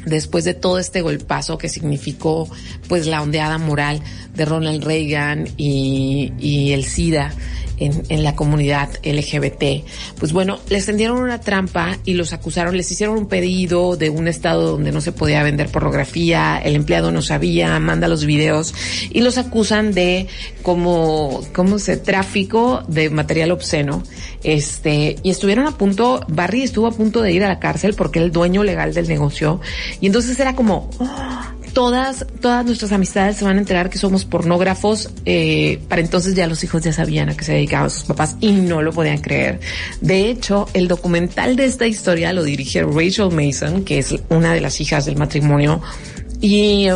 después 0.04 0.44
de 0.44 0.52
todo 0.52 0.78
este 0.78 1.00
golpazo 1.00 1.56
que 1.56 1.70
significó 1.70 2.50
pues 2.86 3.06
la 3.06 3.22
ondeada 3.22 3.56
moral 3.56 4.02
de 4.34 4.44
Ronald 4.44 4.84
Reagan 4.84 5.48
y, 5.56 6.32
y 6.38 6.72
el 6.72 6.84
SIDA 6.84 7.32
en, 7.80 8.22
la 8.22 8.36
comunidad 8.36 8.90
LGBT. 9.02 9.84
Pues 10.18 10.32
bueno, 10.32 10.58
les 10.68 10.86
tendieron 10.86 11.18
una 11.18 11.40
trampa 11.40 11.98
y 12.04 12.14
los 12.14 12.32
acusaron, 12.32 12.76
les 12.76 12.90
hicieron 12.90 13.16
un 13.16 13.26
pedido 13.26 13.96
de 13.96 14.10
un 14.10 14.28
estado 14.28 14.70
donde 14.70 14.92
no 14.92 15.00
se 15.00 15.12
podía 15.12 15.42
vender 15.42 15.70
pornografía, 15.70 16.58
el 16.58 16.76
empleado 16.76 17.10
no 17.10 17.22
sabía, 17.22 17.78
manda 17.78 18.08
los 18.08 18.24
videos 18.24 18.74
y 19.10 19.20
los 19.20 19.38
acusan 19.38 19.92
de 19.92 20.28
como, 20.62 21.40
¿cómo 21.54 21.78
se? 21.78 21.96
Tráfico 21.96 22.82
de 22.88 23.10
material 23.10 23.50
obsceno. 23.50 24.02
Este, 24.42 25.16
y 25.22 25.30
estuvieron 25.30 25.66
a 25.66 25.76
punto, 25.76 26.20
Barry 26.28 26.62
estuvo 26.62 26.86
a 26.86 26.92
punto 26.92 27.22
de 27.22 27.32
ir 27.32 27.44
a 27.44 27.48
la 27.48 27.58
cárcel 27.58 27.94
porque 27.94 28.18
era 28.18 28.26
el 28.26 28.32
dueño 28.32 28.62
legal 28.62 28.94
del 28.94 29.08
negocio. 29.08 29.60
Y 30.00 30.06
entonces 30.06 30.38
era 30.38 30.54
como, 30.54 30.90
todas, 31.72 32.26
todas 32.40 32.64
nuestras 32.64 32.92
amistades 32.92 33.36
se 33.36 33.44
van 33.44 33.56
a 33.56 33.60
enterar 33.60 33.90
que 33.90 33.98
somos 33.98 34.24
pornógrafos. 34.24 35.10
Eh, 35.24 35.80
para 35.88 36.00
entonces 36.00 36.34
ya 36.34 36.46
los 36.46 36.62
hijos 36.64 36.82
ya 36.82 36.92
sabían 36.92 37.28
a 37.28 37.36
qué 37.36 37.44
se 37.44 37.52
dedicaban 37.52 37.90
sus 37.90 38.04
papás 38.04 38.36
y 38.40 38.52
no 38.52 38.82
lo 38.82 38.92
podían 38.92 39.18
creer. 39.18 39.60
De 40.00 40.30
hecho, 40.30 40.68
el 40.74 40.88
documental 40.88 41.56
de 41.56 41.64
esta 41.66 41.86
historia 41.86 42.32
lo 42.32 42.42
dirige 42.42 42.82
Rachel 42.82 43.30
Mason, 43.30 43.84
que 43.84 43.98
es 43.98 44.14
una 44.28 44.52
de 44.54 44.60
las 44.60 44.80
hijas 44.80 45.04
del 45.06 45.16
matrimonio. 45.16 45.80
Y, 46.40 46.88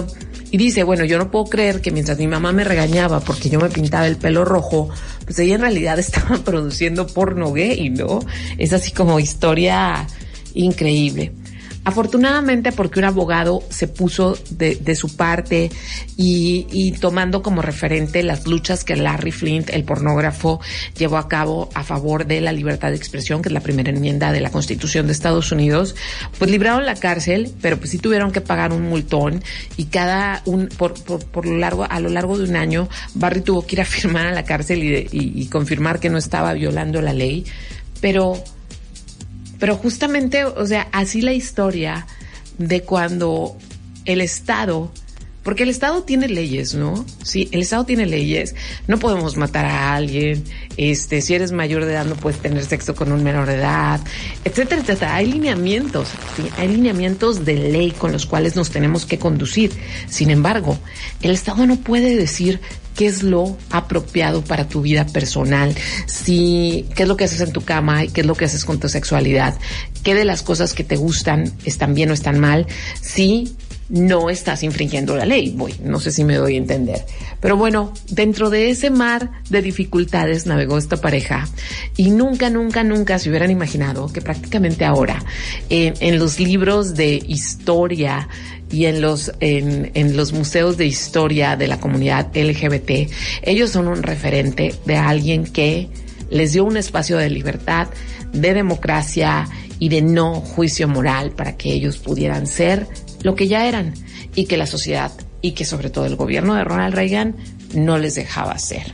dice, 0.53 0.85
bueno, 0.85 1.05
yo 1.05 1.19
no 1.19 1.31
puedo 1.31 1.47
creer 1.47 1.81
que 1.81 1.91
mientras 1.91 2.19
mi 2.19 2.27
mamá 2.27 2.53
me 2.53 2.65
regañaba 2.65 3.21
porque 3.21 3.51
yo 3.51 3.61
me 3.61 3.69
pintaba 3.69 4.07
el 4.07 4.17
pelo 4.17 4.45
rojo, 4.45 4.89
pues 5.25 5.39
ella 5.39 5.57
en 5.57 5.61
realidad 5.61 5.99
estaba 5.99 6.39
produciendo 6.39 7.07
porno 7.07 7.53
gay, 7.53 7.91
¿no? 7.91 8.21
Es 8.59 8.73
así 8.73 8.93
como 8.93 9.21
historia 9.21 10.07
increíble. 10.55 11.33
Afortunadamente 11.85 12.73
porque 12.73 12.99
un 12.99 13.05
abogado 13.05 13.63
se 13.69 13.89
puso 13.89 14.39
de, 14.49 14.77
de 14.77 14.97
su 14.97 15.17
parte 15.17 15.71
y, 16.17 16.93
tomando 16.93 17.43
como 17.43 17.61
referente 17.61 18.23
las 18.23 18.47
luchas 18.47 18.85
que 18.85 18.97
Larry 18.97 19.33
Flint, 19.33 19.69
el 19.69 19.85
pornógrafo, 19.85 20.61
llevó 20.97 21.19
a 21.19 21.29
cabo 21.29 21.69
a 21.75 21.85
favor 21.85 22.27
de 22.27 22.41
la 22.41 22.53
libertad 22.53 22.89
de 22.89 22.97
expresión, 22.97 23.43
que 23.43 23.51
es 23.51 23.53
la 23.53 23.61
primera 23.61 23.91
enmienda 23.91 24.33
de 24.33 24.41
la 24.41 24.51
Constitución 24.51 25.07
de 25.07 25.13
Estados 25.13 25.53
Unidos, 25.53 25.95
pues 26.39 26.51
libraron 26.51 26.87
la 26.87 26.95
cárcel, 26.95 27.53
pero 27.61 27.77
pues 27.77 27.91
sí 27.91 27.99
tuvieron 27.99 28.33
que 28.33 28.41
pagar 28.41 28.73
un 28.73 28.89
multón 28.89 29.43
y 29.77 29.85
cada 29.85 30.41
un, 30.47 30.69
por, 30.69 30.95
por, 31.05 31.23
por 31.27 31.45
lo 31.45 31.59
largo, 31.59 31.87
a 31.89 32.01
lo 32.01 32.09
largo 32.09 32.39
de 32.39 32.45
un 32.45 32.57
año, 32.57 32.89
Barry 33.15 33.43
tuvo 33.43 33.67
que 33.67 33.77
ir 33.77 33.83
a 33.83 33.85
firmar 33.85 34.27
a 34.27 34.33
la 34.33 34.45
cárcel 34.45 34.83
y, 34.83 34.97
y, 35.13 35.43
y 35.43 35.47
confirmar 35.49 36.01
que 36.01 36.09
no 36.09 36.17
estaba 36.17 36.55
violando 36.55 37.03
la 37.03 37.13
ley, 37.13 37.45
pero 38.01 38.43
pero 39.59 39.77
justamente, 39.77 40.45
o 40.45 40.67
sea, 40.67 40.89
así 40.93 41.21
la 41.21 41.33
historia 41.33 42.07
de 42.59 42.83
cuando 42.83 43.57
el 44.05 44.21
Estado, 44.21 44.93
porque 45.43 45.65
el 45.65 45.69
Estado 45.69 46.03
tiene 46.05 46.29
leyes, 46.29 46.75
¿no? 46.75 47.05
Sí, 47.23 47.49
el 47.53 47.61
Estado 47.61 47.85
tiene 47.85 48.07
leyes. 48.07 48.55
No 48.89 48.99
podemos 48.99 49.37
matar 49.37 49.67
a 49.67 49.95
alguien. 49.95 50.43
Este, 50.79 51.21
si 51.21 51.35
eres 51.35 51.53
mayor 51.53 51.85
de 51.85 51.93
edad, 51.93 52.07
no 52.07 52.15
puedes 52.15 52.41
tener 52.41 52.65
sexo 52.65 52.95
con 52.95 53.13
un 53.13 53.23
menor 53.23 53.47
de 53.47 53.57
edad, 53.57 54.01
etcétera, 54.45 54.81
etcétera. 54.81 55.17
Hay 55.17 55.27
lineamientos, 55.27 56.09
¿sí? 56.37 56.45
hay 56.57 56.69
lineamientos 56.69 57.45
de 57.45 57.57
ley 57.57 57.91
con 57.91 58.11
los 58.11 58.25
cuales 58.25 58.57
nos 58.57 58.71
tenemos 58.71 59.05
que 59.05 59.19
conducir. 59.19 59.73
Sin 60.09 60.31
embargo, 60.31 60.79
el 61.21 61.33
Estado 61.33 61.67
no 61.67 61.77
puede 61.77 62.17
decir 62.17 62.61
qué 62.95 63.07
es 63.07 63.23
lo 63.23 63.57
apropiado 63.71 64.43
para 64.43 64.69
tu 64.69 64.83
vida 64.83 65.07
personal, 65.07 65.75
si, 66.07 66.87
qué 66.95 67.03
es 67.05 67.09
lo 67.09 67.17
que 67.17 67.25
haces 67.25 67.41
en 67.41 67.53
tu 67.53 67.63
cama 67.63 68.05
y 68.05 68.09
qué 68.09 68.23
es 68.23 68.27
lo 68.27 68.35
que 68.35 68.45
haces 68.45 68.65
con 68.65 68.81
tu 68.81 68.89
sexualidad, 68.89 69.59
qué 70.03 70.15
de 70.15 70.25
las 70.25 70.43
cosas 70.43 70.75
que 70.75 70.85
te 70.85 70.97
gustan 70.97 71.53
están 71.65 71.95
bien 71.95 72.11
o 72.11 72.15
están 72.15 72.39
mal, 72.39 72.67
si 73.01 73.57
no 73.89 74.31
estás 74.31 74.63
infringiendo 74.63 75.17
la 75.17 75.27
ley. 75.27 75.53
Voy, 75.57 75.75
no 75.83 76.01
sé 76.01 76.11
si 76.11 76.25
me 76.25 76.37
doy 76.37 76.55
a 76.55 76.59
entender. 76.59 77.05
Pero 77.41 77.57
bueno, 77.57 77.93
dentro 78.11 78.51
de 78.51 78.71
ese 78.71 78.91
mar 78.91 79.31
de 79.51 79.63
dificultades 79.63 80.47
navegó 80.47 80.79
esta 80.79 80.97
pareja 80.97 81.47
y 81.97 82.11
nunca, 82.11 82.51
nunca, 82.51 82.83
nunca 82.83 83.19
se 83.19 83.29
hubieran 83.29 83.51
imaginado 83.51 84.11
que 84.13 84.23
prácticamente 84.23 84.85
ahora 84.85 85.23
en, 85.69 85.95
en 86.01 86.19
los 86.19 86.41
libros 86.41 86.95
de 86.95 87.23
historia 87.27 88.29
y 88.75 88.87
en 88.87 89.01
los, 89.01 89.31
en, 89.39 89.93
en 89.95 90.17
los 90.17 90.33
museos 90.33 90.77
de 90.77 90.85
historia 90.85 91.55
de 91.55 91.69
la 91.69 91.79
comunidad 91.79 92.37
LGBT, 92.37 93.09
ellos 93.43 93.71
son 93.71 93.87
un 93.87 94.03
referente 94.03 94.75
de 94.85 94.97
alguien 94.97 95.45
que 95.45 95.89
les 96.29 96.55
dio 96.55 96.65
un 96.65 96.77
espacio 96.77 97.17
de 97.17 97.31
libertad, 97.31 97.87
de 98.33 98.53
democracia 98.53 99.49
y 99.79 99.91
de 99.91 100.03
no 100.03 100.41
juicio 100.41 100.89
moral 100.89 101.31
para 101.31 101.57
que 101.57 101.73
ellos 101.73 101.99
pudieran 101.99 102.49
ser 102.49 102.89
lo 103.23 103.37
que 103.37 103.47
ya 103.47 103.69
eran 103.69 103.95
y 104.35 104.47
que 104.47 104.57
la 104.57 104.67
sociedad 104.67 105.13
y 105.41 105.53
que 105.53 105.65
sobre 105.65 105.89
todo 105.89 106.07
el 106.07 106.17
gobierno 106.17 106.57
de 106.57 106.65
Ronald 106.65 106.97
Reagan 106.97 107.37
no 107.75 107.97
les 107.97 108.17
dejaba 108.17 108.59
ser. 108.59 108.93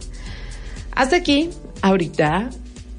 Hasta 0.92 1.16
aquí, 1.16 1.48
ahorita 1.80 2.50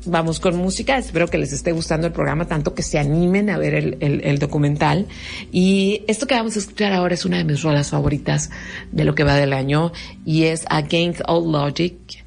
vamos 0.06 0.40
con 0.40 0.56
música. 0.58 0.98
Espero 0.98 1.28
que 1.28 1.38
les 1.38 1.54
esté 1.54 1.72
gustando 1.72 2.08
el 2.08 2.14
programa 2.14 2.46
tanto 2.48 2.74
que 2.74 2.84
se 2.84 3.00
animen 3.00 3.50
a 3.50 3.58
ver 3.58 3.98
el, 4.00 4.40
documental. 4.40 5.08
Y 5.52 6.04
esto 6.08 6.28
que 6.28 6.36
vamos 6.36 6.56
a 6.56 6.60
escuchar 6.60 6.94
ahora 6.94 7.14
es 7.14 7.26
una 7.26 7.38
de 7.38 7.44
mis 7.44 7.62
rolas 7.62 7.90
favoritas 7.90 8.50
de 8.92 9.04
lo 9.04 9.16
que 9.16 9.24
va 9.24 9.36
del 9.36 9.54
año 9.54 9.92
y 10.26 10.44
es 10.44 10.66
Against 10.70 11.22
All 11.28 11.52
Logic 11.52 12.24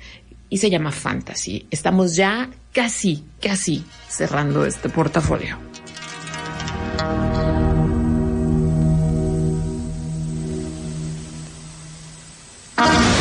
y 0.48 0.58
se 0.58 0.70
llama 0.70 0.92
Fantasy. 0.92 1.66
Estamos 1.70 2.16
ya 2.16 2.50
casi, 2.72 3.24
casi 3.40 3.84
cerrando 4.08 4.64
este 4.64 4.88
portafolio. 4.88 5.58
Ah. 12.76 13.13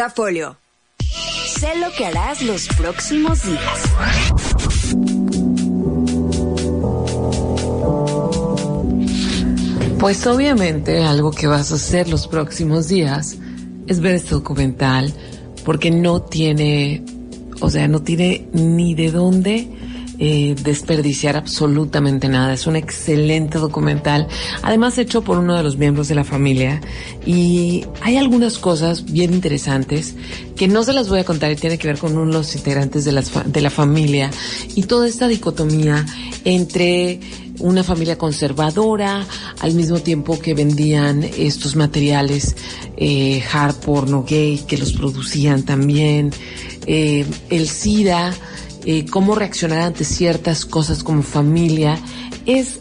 Portafolio. 0.00 0.56
Sé 1.46 1.76
lo 1.76 1.92
que 1.92 2.06
harás 2.06 2.40
los 2.40 2.68
próximos 2.68 3.42
días. 3.42 3.82
Pues 9.98 10.26
obviamente 10.26 11.04
algo 11.04 11.32
que 11.32 11.46
vas 11.46 11.70
a 11.70 11.74
hacer 11.74 12.08
los 12.08 12.28
próximos 12.28 12.88
días 12.88 13.36
es 13.88 14.00
ver 14.00 14.14
este 14.14 14.30
documental 14.30 15.12
porque 15.66 15.90
no 15.90 16.22
tiene, 16.22 17.04
o 17.60 17.68
sea, 17.68 17.86
no 17.86 18.00
tiene 18.00 18.48
ni 18.54 18.94
de 18.94 19.10
dónde 19.10 19.68
eh, 20.22 20.54
desperdiciar 20.62 21.38
absolutamente 21.38 22.28
nada. 22.28 22.52
Es 22.52 22.66
un 22.66 22.76
excelente 22.76 23.56
documental, 23.56 24.28
además 24.60 24.98
hecho 24.98 25.22
por 25.22 25.38
uno 25.38 25.56
de 25.56 25.62
los 25.62 25.78
miembros 25.78 26.08
de 26.08 26.14
la 26.14 26.24
familia 26.24 26.82
y 27.24 27.86
hay 28.02 28.18
algunas 28.18 28.58
cosas 28.58 29.06
bien 29.06 29.32
interesantes 29.32 30.14
que 30.56 30.68
no 30.68 30.84
se 30.84 30.92
las 30.92 31.08
voy 31.08 31.20
a 31.20 31.24
contar 31.24 31.50
y 31.52 31.56
tiene 31.56 31.78
que 31.78 31.88
ver 31.88 31.96
con 31.96 32.12
uno 32.18 32.26
de 32.26 32.32
los 32.34 32.54
integrantes 32.54 33.06
de, 33.06 33.12
las 33.12 33.32
de 33.50 33.60
la 33.62 33.70
familia 33.70 34.30
y 34.74 34.82
toda 34.82 35.08
esta 35.08 35.26
dicotomía 35.26 36.04
entre 36.44 37.20
una 37.60 37.82
familia 37.82 38.18
conservadora, 38.18 39.26
al 39.60 39.74
mismo 39.74 40.00
tiempo 40.00 40.38
que 40.38 40.52
vendían 40.52 41.24
estos 41.24 41.76
materiales 41.76 42.56
eh, 42.96 43.42
hard 43.50 43.76
porno 43.76 44.24
gay, 44.28 44.58
que 44.66 44.76
los 44.76 44.92
producían 44.92 45.62
también, 45.62 46.30
eh, 46.86 47.24
el 47.50 47.68
SIDA, 47.68 48.34
eh, 48.84 49.06
cómo 49.10 49.34
reaccionar 49.34 49.80
ante 49.80 50.04
ciertas 50.04 50.64
cosas 50.64 51.02
como 51.02 51.22
familia, 51.22 51.98
es, 52.46 52.78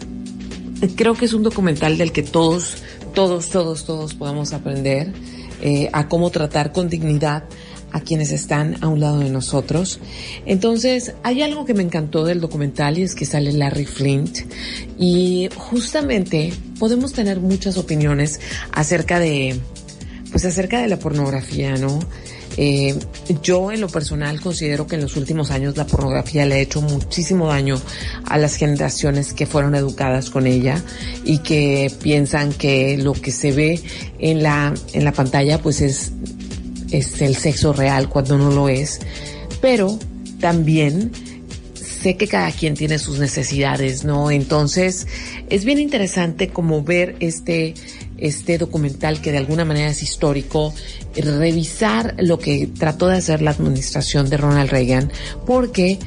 creo 0.95 1.13
que 1.15 1.25
es 1.25 1.33
un 1.33 1.43
documental 1.43 1.97
del 1.97 2.11
que 2.11 2.23
todos, 2.23 2.77
todos, 3.13 3.49
todos, 3.49 3.85
todos 3.85 4.13
podamos 4.13 4.53
aprender 4.53 5.13
eh, 5.61 5.89
a 5.91 6.07
cómo 6.07 6.29
tratar 6.29 6.71
con 6.71 6.89
dignidad 6.89 7.43
a 7.91 8.01
quienes 8.01 8.31
están 8.31 8.77
a 8.81 8.87
un 8.87 8.99
lado 8.99 9.19
de 9.19 9.29
nosotros. 9.29 9.99
Entonces, 10.45 11.13
hay 11.23 11.41
algo 11.41 11.65
que 11.65 11.73
me 11.73 11.83
encantó 11.83 12.23
del 12.23 12.39
documental 12.39 12.97
y 12.97 13.03
es 13.03 13.15
que 13.15 13.25
sale 13.25 13.51
Larry 13.51 13.85
Flint 13.85 14.39
y 14.97 15.49
justamente 15.55 16.53
podemos 16.77 17.13
tener 17.13 17.39
muchas 17.39 17.77
opiniones 17.77 18.39
acerca 18.71 19.19
de, 19.19 19.59
pues 20.31 20.45
acerca 20.45 20.81
de 20.81 20.87
la 20.87 20.97
pornografía, 20.97 21.75
¿no? 21.77 21.99
Eh, 22.61 22.93
yo 23.41 23.71
en 23.71 23.79
lo 23.79 23.87
personal 23.87 24.41
considero 24.41 24.85
que 24.85 24.95
en 24.95 25.01
los 25.01 25.15
últimos 25.15 25.49
años 25.49 25.77
la 25.77 25.87
pornografía 25.87 26.45
le 26.45 26.55
ha 26.55 26.59
hecho 26.59 26.81
muchísimo 26.81 27.47
daño 27.47 27.79
a 28.25 28.37
las 28.37 28.57
generaciones 28.57 29.31
que 29.31 29.45
fueron 29.45 29.75
educadas 29.75 30.29
con 30.29 30.45
ella 30.45 30.83
y 31.23 31.37
que 31.37 31.89
piensan 32.03 32.51
que 32.51 32.97
lo 32.97 33.13
que 33.13 33.31
se 33.31 33.53
ve 33.53 33.79
en 34.19 34.43
la, 34.43 34.73
en 34.91 35.05
la 35.05 35.13
pantalla 35.13 35.61
pues 35.61 35.79
es, 35.79 36.11
es 36.91 37.21
el 37.21 37.37
sexo 37.37 37.71
real 37.71 38.09
cuando 38.09 38.37
no 38.37 38.51
lo 38.51 38.67
es. 38.67 38.99
Pero 39.61 39.97
también 40.41 41.13
sé 41.75 42.17
que 42.17 42.27
cada 42.27 42.51
quien 42.51 42.75
tiene 42.75 42.99
sus 42.99 43.19
necesidades, 43.19 44.03
¿no? 44.03 44.31
Entonces, 44.31 45.07
es 45.49 45.63
bien 45.63 45.79
interesante 45.79 46.49
como 46.49 46.83
ver 46.83 47.15
este, 47.21 47.73
este 48.21 48.57
documental 48.57 49.21
que 49.21 49.31
de 49.31 49.37
alguna 49.37 49.65
manera 49.65 49.89
es 49.89 50.03
histórico, 50.03 50.73
revisar 51.15 52.15
lo 52.19 52.39
que 52.39 52.67
trató 52.67 53.07
de 53.07 53.17
hacer 53.17 53.41
la 53.41 53.51
administración 53.51 54.29
de 54.29 54.37
Ronald 54.37 54.69
Reagan, 54.69 55.11
porque 55.45 55.99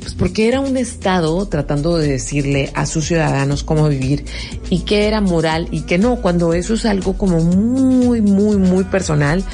pues 0.00 0.14
porque 0.14 0.48
era 0.48 0.60
un 0.60 0.76
Estado 0.76 1.46
tratando 1.46 1.98
de 1.98 2.08
decirle 2.08 2.70
a 2.74 2.86
sus 2.86 3.06
ciudadanos 3.06 3.62
cómo 3.62 3.88
vivir 3.88 4.24
y 4.70 4.80
qué 4.80 5.06
era 5.06 5.20
moral 5.20 5.68
y 5.70 5.82
qué 5.82 5.98
no, 5.98 6.16
cuando 6.16 6.54
eso 6.54 6.74
es 6.74 6.86
algo 6.86 7.16
como 7.16 7.40
muy, 7.40 8.20
muy, 8.22 8.56
muy 8.56 8.84
personal. 8.84 9.44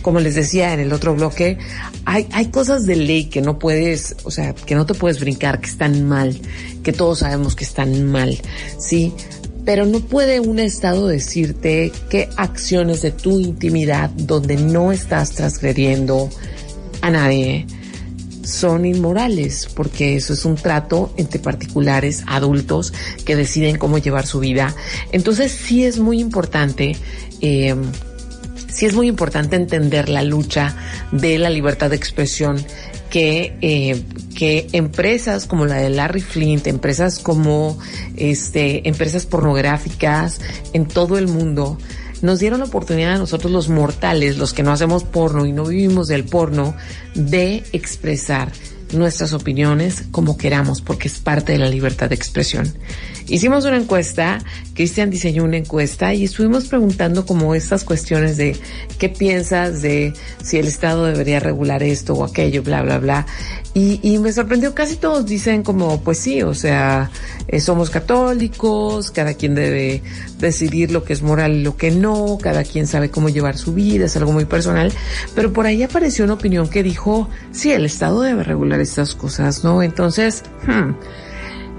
Como 0.00 0.18
les 0.18 0.34
decía 0.34 0.72
en 0.72 0.80
el 0.80 0.92
otro 0.92 1.14
bloque, 1.14 1.58
hay, 2.04 2.26
hay 2.32 2.46
cosas 2.46 2.86
de 2.86 2.96
ley 2.96 3.26
que 3.26 3.40
no 3.40 3.58
puedes, 3.58 4.16
o 4.24 4.32
sea, 4.32 4.52
que 4.52 4.74
no 4.74 4.84
te 4.84 4.94
puedes 4.94 5.20
brincar, 5.20 5.60
que 5.60 5.68
están 5.68 6.08
mal, 6.08 6.40
que 6.82 6.92
todos 6.92 7.20
sabemos 7.20 7.54
que 7.54 7.62
están 7.62 8.10
mal, 8.10 8.40
¿sí? 8.78 9.12
Pero 9.64 9.86
no 9.86 10.00
puede 10.00 10.40
un 10.40 10.58
Estado 10.58 11.06
decirte 11.06 11.92
qué 12.10 12.28
acciones 12.36 13.02
de 13.02 13.12
tu 13.12 13.38
intimidad 13.38 14.10
donde 14.10 14.56
no 14.56 14.92
estás 14.92 15.30
transgrediendo 15.30 16.30
a 17.00 17.10
nadie 17.10 17.66
son 18.44 18.84
inmorales, 18.84 19.68
porque 19.74 20.16
eso 20.16 20.32
es 20.32 20.44
un 20.44 20.56
trato 20.56 21.12
entre 21.16 21.40
particulares, 21.40 22.24
adultos, 22.26 22.92
que 23.24 23.36
deciden 23.36 23.78
cómo 23.78 23.98
llevar 23.98 24.26
su 24.26 24.40
vida. 24.40 24.74
Entonces 25.12 25.52
sí 25.52 25.84
es 25.84 25.98
muy 25.98 26.20
importante, 26.20 26.96
eh, 27.40 27.74
sí 28.68 28.86
es 28.86 28.94
muy 28.94 29.08
importante 29.08 29.56
entender 29.56 30.08
la 30.08 30.22
lucha 30.22 30.74
de 31.12 31.38
la 31.38 31.50
libertad 31.50 31.90
de 31.90 31.96
expresión 31.96 32.64
que, 33.12 33.58
eh, 33.60 34.02
que 34.34 34.68
empresas 34.72 35.44
como 35.44 35.66
la 35.66 35.74
de 35.74 35.90
Larry 35.90 36.22
Flint, 36.22 36.66
empresas 36.66 37.18
como 37.18 37.78
este, 38.16 38.88
empresas 38.88 39.26
pornográficas 39.26 40.40
en 40.72 40.88
todo 40.88 41.18
el 41.18 41.28
mundo, 41.28 41.76
nos 42.22 42.38
dieron 42.38 42.60
la 42.60 42.64
oportunidad 42.64 43.16
a 43.16 43.18
nosotros 43.18 43.52
los 43.52 43.68
mortales, 43.68 44.38
los 44.38 44.54
que 44.54 44.62
no 44.62 44.72
hacemos 44.72 45.04
porno 45.04 45.44
y 45.44 45.52
no 45.52 45.66
vivimos 45.66 46.08
del 46.08 46.24
porno, 46.24 46.74
de 47.14 47.62
expresar 47.74 48.50
nuestras 48.94 49.34
opiniones 49.34 50.04
como 50.10 50.38
queramos, 50.38 50.80
porque 50.80 51.08
es 51.08 51.18
parte 51.18 51.52
de 51.52 51.58
la 51.58 51.68
libertad 51.68 52.08
de 52.08 52.14
expresión. 52.14 52.72
Hicimos 53.28 53.64
una 53.64 53.76
encuesta, 53.76 54.38
Cristian 54.74 55.10
diseñó 55.10 55.44
una 55.44 55.56
encuesta 55.56 56.14
y 56.14 56.24
estuvimos 56.24 56.66
preguntando 56.66 57.24
como 57.26 57.54
estas 57.54 57.84
cuestiones 57.84 58.36
de 58.36 58.56
qué 58.98 59.08
piensas 59.08 59.82
de 59.82 60.14
si 60.42 60.58
el 60.58 60.66
Estado 60.66 61.06
debería 61.06 61.40
regular 61.40 61.82
esto 61.82 62.14
o 62.14 62.24
aquello, 62.24 62.62
bla, 62.62 62.82
bla, 62.82 62.98
bla. 62.98 63.26
Y, 63.74 64.00
y 64.02 64.18
me 64.18 64.32
sorprendió, 64.32 64.74
casi 64.74 64.96
todos 64.96 65.24
dicen 65.26 65.62
como, 65.62 66.02
pues 66.02 66.18
sí, 66.18 66.42
o 66.42 66.54
sea, 66.54 67.10
eh, 67.48 67.60
somos 67.60 67.90
católicos, 67.90 69.10
cada 69.10 69.34
quien 69.34 69.54
debe 69.54 70.02
decidir 70.38 70.90
lo 70.90 71.04
que 71.04 71.12
es 71.12 71.22
moral 71.22 71.52
y 71.52 71.62
lo 71.62 71.76
que 71.76 71.90
no, 71.90 72.38
cada 72.40 72.64
quien 72.64 72.86
sabe 72.86 73.10
cómo 73.10 73.28
llevar 73.28 73.56
su 73.56 73.72
vida, 73.72 74.06
es 74.06 74.16
algo 74.16 74.32
muy 74.32 74.44
personal, 74.44 74.92
pero 75.34 75.52
por 75.52 75.66
ahí 75.66 75.82
apareció 75.82 76.24
una 76.24 76.34
opinión 76.34 76.68
que 76.68 76.82
dijo, 76.82 77.28
sí, 77.50 77.72
el 77.72 77.84
Estado 77.84 78.20
debe 78.20 78.42
regular 78.44 78.80
estas 78.80 79.14
cosas, 79.14 79.64
¿no? 79.64 79.82
Entonces, 79.82 80.42
hmm, 80.66 80.92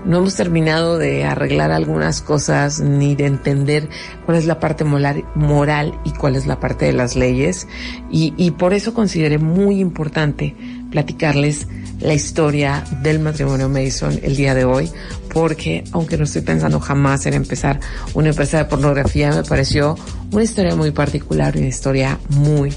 no 0.05 0.17
hemos 0.17 0.35
terminado 0.35 0.97
de 0.97 1.23
arreglar 1.23 1.71
algunas 1.71 2.21
cosas 2.21 2.79
ni 2.79 3.15
de 3.15 3.25
entender 3.25 3.89
cuál 4.25 4.37
es 4.37 4.45
la 4.45 4.59
parte 4.59 4.83
moral, 4.83 5.99
y 6.03 6.11
cuál 6.11 6.35
es 6.35 6.45
la 6.45 6.59
parte 6.59 6.85
de 6.85 6.93
las 6.93 7.15
leyes. 7.15 7.67
Y, 8.11 8.33
y 8.37 8.51
por 8.51 8.73
eso 8.73 8.93
consideré 8.93 9.37
muy 9.37 9.79
importante 9.79 10.55
platicarles 10.91 11.67
la 11.99 12.13
historia 12.13 12.83
del 13.01 13.19
matrimonio 13.19 13.69
Mason 13.69 14.19
el 14.21 14.35
día 14.35 14.53
de 14.53 14.65
hoy, 14.65 14.91
porque 15.33 15.83
aunque 15.91 16.17
no 16.17 16.25
estoy 16.25 16.41
pensando 16.41 16.79
jamás 16.79 17.25
en 17.25 17.33
empezar 17.33 17.79
una 18.13 18.29
empresa 18.29 18.57
de 18.57 18.65
pornografía, 18.65 19.31
me 19.31 19.43
pareció 19.43 19.95
una 20.31 20.43
historia 20.43 20.75
muy 20.75 20.91
particular, 20.91 21.55
una 21.55 21.67
historia 21.67 22.19
muy, 22.29 22.73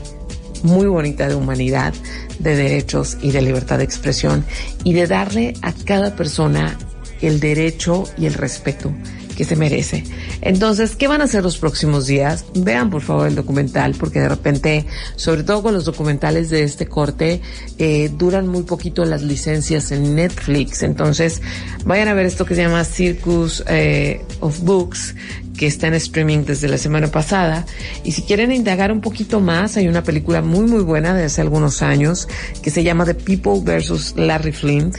muy 0.62 0.87
bonita 0.87 1.29
de 1.29 1.35
humanidad, 1.35 1.93
de 2.39 2.57
derechos 2.57 3.18
y 3.20 3.33
de 3.33 3.43
libertad 3.43 3.79
de 3.79 3.85
expresión 3.85 4.45
y 4.85 4.93
de 4.93 5.07
darle 5.07 5.55
a 5.62 5.72
cada 5.72 6.14
persona 6.14 6.77
el 7.21 7.41
derecho 7.41 8.05
y 8.19 8.27
el 8.27 8.35
respeto 8.35 8.93
que 9.37 9.45
se 9.45 9.55
merece. 9.55 10.03
Entonces, 10.41 10.97
¿qué 10.97 11.07
van 11.07 11.21
a 11.21 11.25
hacer 11.25 11.45
los 11.45 11.59
próximos 11.59 12.07
días? 12.07 12.47
Vean 12.55 12.91
por 12.91 13.03
favor 13.03 13.29
el 13.29 13.35
documental, 13.35 13.95
porque 13.99 14.21
de 14.21 14.29
repente, 14.29 14.87
sobre 15.14 15.45
todo 15.45 15.62
con 15.62 15.75
los 15.75 15.85
documentales 15.85 16.51
de 16.51 16.64
este 16.64 16.87
corte, 16.87 17.41
eh, 17.79 18.11
duran 18.17 18.49
muy 18.49 18.62
poquito 18.62 19.05
las 19.05 19.23
licencias 19.23 19.93
en 19.93 20.17
Netflix. 20.17 20.83
Entonces, 20.83 21.43
vayan 21.85 22.09
a 22.09 22.14
ver 22.14 22.27
esto 22.27 22.47
que 22.47 22.55
se 22.55 22.62
llama 22.62 22.83
Circus 22.85 23.62
eh, 23.69 24.23
of 24.41 24.61
Books, 24.61 25.14
que 25.57 25.67
está 25.67 25.87
en 25.89 25.95
streaming 25.95 26.45
desde 26.45 26.69
la 26.69 26.79
semana 26.79 27.09
pasada. 27.09 27.67
Y 28.05 28.12
si 28.12 28.23
quieren 28.23 28.53
indagar 28.53 28.91
un 28.91 29.01
poquito 29.01 29.41
más, 29.41 29.77
hay 29.77 29.89
una 29.89 30.03
película 30.03 30.43
muy 30.43 30.67
muy 30.67 30.83
buena 30.83 31.14
de 31.14 31.25
hace 31.25 31.41
algunos 31.43 31.83
años 31.83 32.27
que 32.62 32.71
se 32.71 32.83
llama 32.83 33.05
The 33.05 33.14
People 33.14 33.61
versus 33.62 34.14
Larry 34.17 34.53
Flint. 34.53 34.97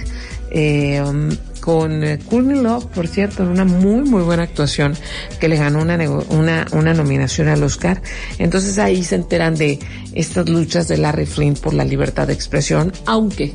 Eh, 0.50 1.02
um, 1.02 1.30
con 1.68 2.02
eh, 2.02 2.18
Courtney 2.18 2.62
Love, 2.62 2.86
por 2.86 3.10
cierto, 3.10 3.44
en 3.44 3.50
una 3.50 3.66
muy, 3.66 4.10
muy 4.10 4.22
buena 4.22 4.44
actuación 4.44 4.96
que 5.38 5.50
le 5.50 5.58
ganó 5.58 5.82
una, 5.82 5.98
una, 6.30 6.66
una 6.72 6.94
nominación 6.94 7.50
al 7.50 7.62
Oscar. 7.62 8.02
Entonces 8.40 8.78
ahí 8.78 9.04
se 9.04 9.16
enteran 9.16 9.56
de 9.56 9.78
estas 10.14 10.48
luchas 10.48 10.88
de 10.88 10.96
Larry 10.96 11.26
Flint 11.26 11.60
por 11.60 11.74
la 11.74 11.84
libertad 11.84 12.28
de 12.28 12.32
expresión, 12.32 12.94
aunque 13.06 13.54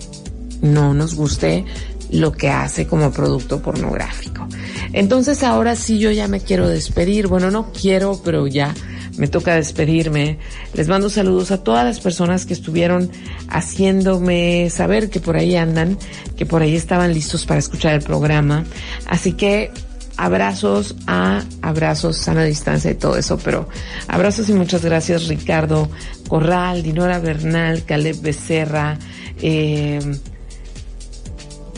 no 0.61 0.93
nos 0.93 1.15
guste 1.15 1.65
lo 2.11 2.33
que 2.33 2.51
hace 2.51 2.87
como 2.87 3.11
producto 3.13 3.63
pornográfico. 3.63 4.47
Entonces 4.93 5.43
ahora 5.43 5.75
sí 5.75 5.99
yo 5.99 6.11
ya 6.11 6.29
me 6.29 6.41
quiero 6.41 6.69
despedir. 6.69 7.29
Bueno, 7.29 7.51
no 7.51 7.73
quiero, 7.73 8.21
pero 8.23 8.47
ya 8.47 8.75
me 9.17 9.29
toca 9.29 9.55
despedirme. 9.55 10.39
Les 10.75 10.89
mando 10.89 11.11
saludos 11.11 11.51
a 11.51 11.63
todas 11.63 11.85
las 11.85 12.01
personas 12.01 12.47
que 12.47 12.55
estuvieron 12.55 13.11
haciéndome 13.49 14.71
saber 14.71 15.11
que 15.11 15.21
por 15.21 15.37
ahí 15.37 15.57
andan, 15.57 15.99
que 16.37 16.47
por 16.47 16.63
ahí 16.63 16.77
estaban 16.77 17.13
listos 17.13 17.47
para 17.47 17.61
escuchar 17.61 17.95
el 17.95 18.03
programa. 18.03 18.65
Así 19.07 19.33
que 19.33 19.71
abrazos 20.17 20.95
a 21.07 21.43
abrazos, 21.63 22.17
sana 22.17 22.45
distancia 22.45 22.91
y 22.91 22.95
todo 22.95 23.17
eso, 23.17 23.39
pero 23.39 23.69
abrazos 24.09 24.49
y 24.49 24.53
muchas 24.53 24.85
gracias 24.85 25.29
Ricardo 25.29 25.91
Corral, 26.29 26.83
Dinora 26.83 27.19
Bernal, 27.19 27.85
Caleb 27.85 28.21
Becerra, 28.21 28.99
eh, 29.41 30.01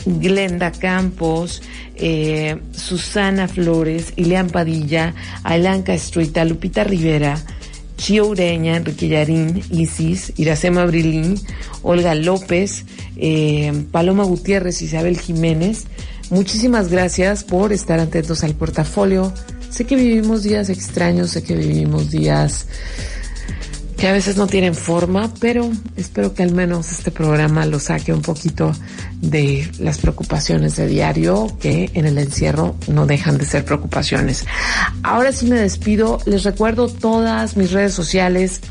Glenda 0.05 0.71
Campos, 0.71 1.61
eh, 1.95 2.57
Susana 2.71 3.47
Flores, 3.47 4.13
Ileán 4.15 4.49
Padilla, 4.49 5.13
Alanca 5.43 5.93
Estruita, 5.93 6.45
Lupita 6.45 6.83
Rivera, 6.83 7.37
Chio 7.97 8.27
Ureña, 8.27 8.77
Enrique 8.77 9.07
Yarín, 9.07 9.63
Isis, 9.71 10.33
Iracema 10.37 10.85
Brilín, 10.85 11.35
Olga 11.81 12.13
López, 12.15 12.85
eh, 13.15 13.71
Paloma 13.91 14.23
Gutiérrez, 14.23 14.81
Isabel 14.81 15.19
Jiménez. 15.19 15.85
Muchísimas 16.29 16.89
gracias 16.89 17.43
por 17.43 17.71
estar 17.71 17.99
atentos 17.99 18.43
al 18.43 18.55
portafolio. 18.55 19.33
Sé 19.69 19.85
que 19.85 19.95
vivimos 19.95 20.43
días 20.43 20.69
extraños, 20.69 21.31
sé 21.31 21.43
que 21.43 21.55
vivimos 21.55 22.11
días 22.11 22.67
que 24.05 24.09
a 24.09 24.13
veces 24.13 24.37
no 24.37 24.45
tienen 24.45 24.75
forma, 24.75 25.33
pero 25.39 25.67
espero 25.97 26.35
que 26.35 26.43
al 26.43 26.53
menos 26.53 26.91
este 26.91 27.09
programa 27.09 27.65
lo 27.65 27.79
saque 27.79 28.13
un 28.13 28.21
poquito 28.21 28.71
de 29.19 29.67
las 29.79 29.97
preocupaciones 29.97 30.75
de 30.75 30.85
diario, 30.85 31.57
que 31.59 31.89
en 31.95 32.05
el 32.05 32.19
encierro 32.19 32.75
no 32.87 33.07
dejan 33.07 33.39
de 33.39 33.47
ser 33.47 33.65
preocupaciones. 33.65 34.45
Ahora 35.01 35.31
sí 35.31 35.47
me 35.47 35.55
despido, 35.55 36.19
les 36.27 36.43
recuerdo 36.43 36.87
todas 36.87 37.57
mis 37.57 37.71
redes 37.71 37.95
sociales, 37.95 38.61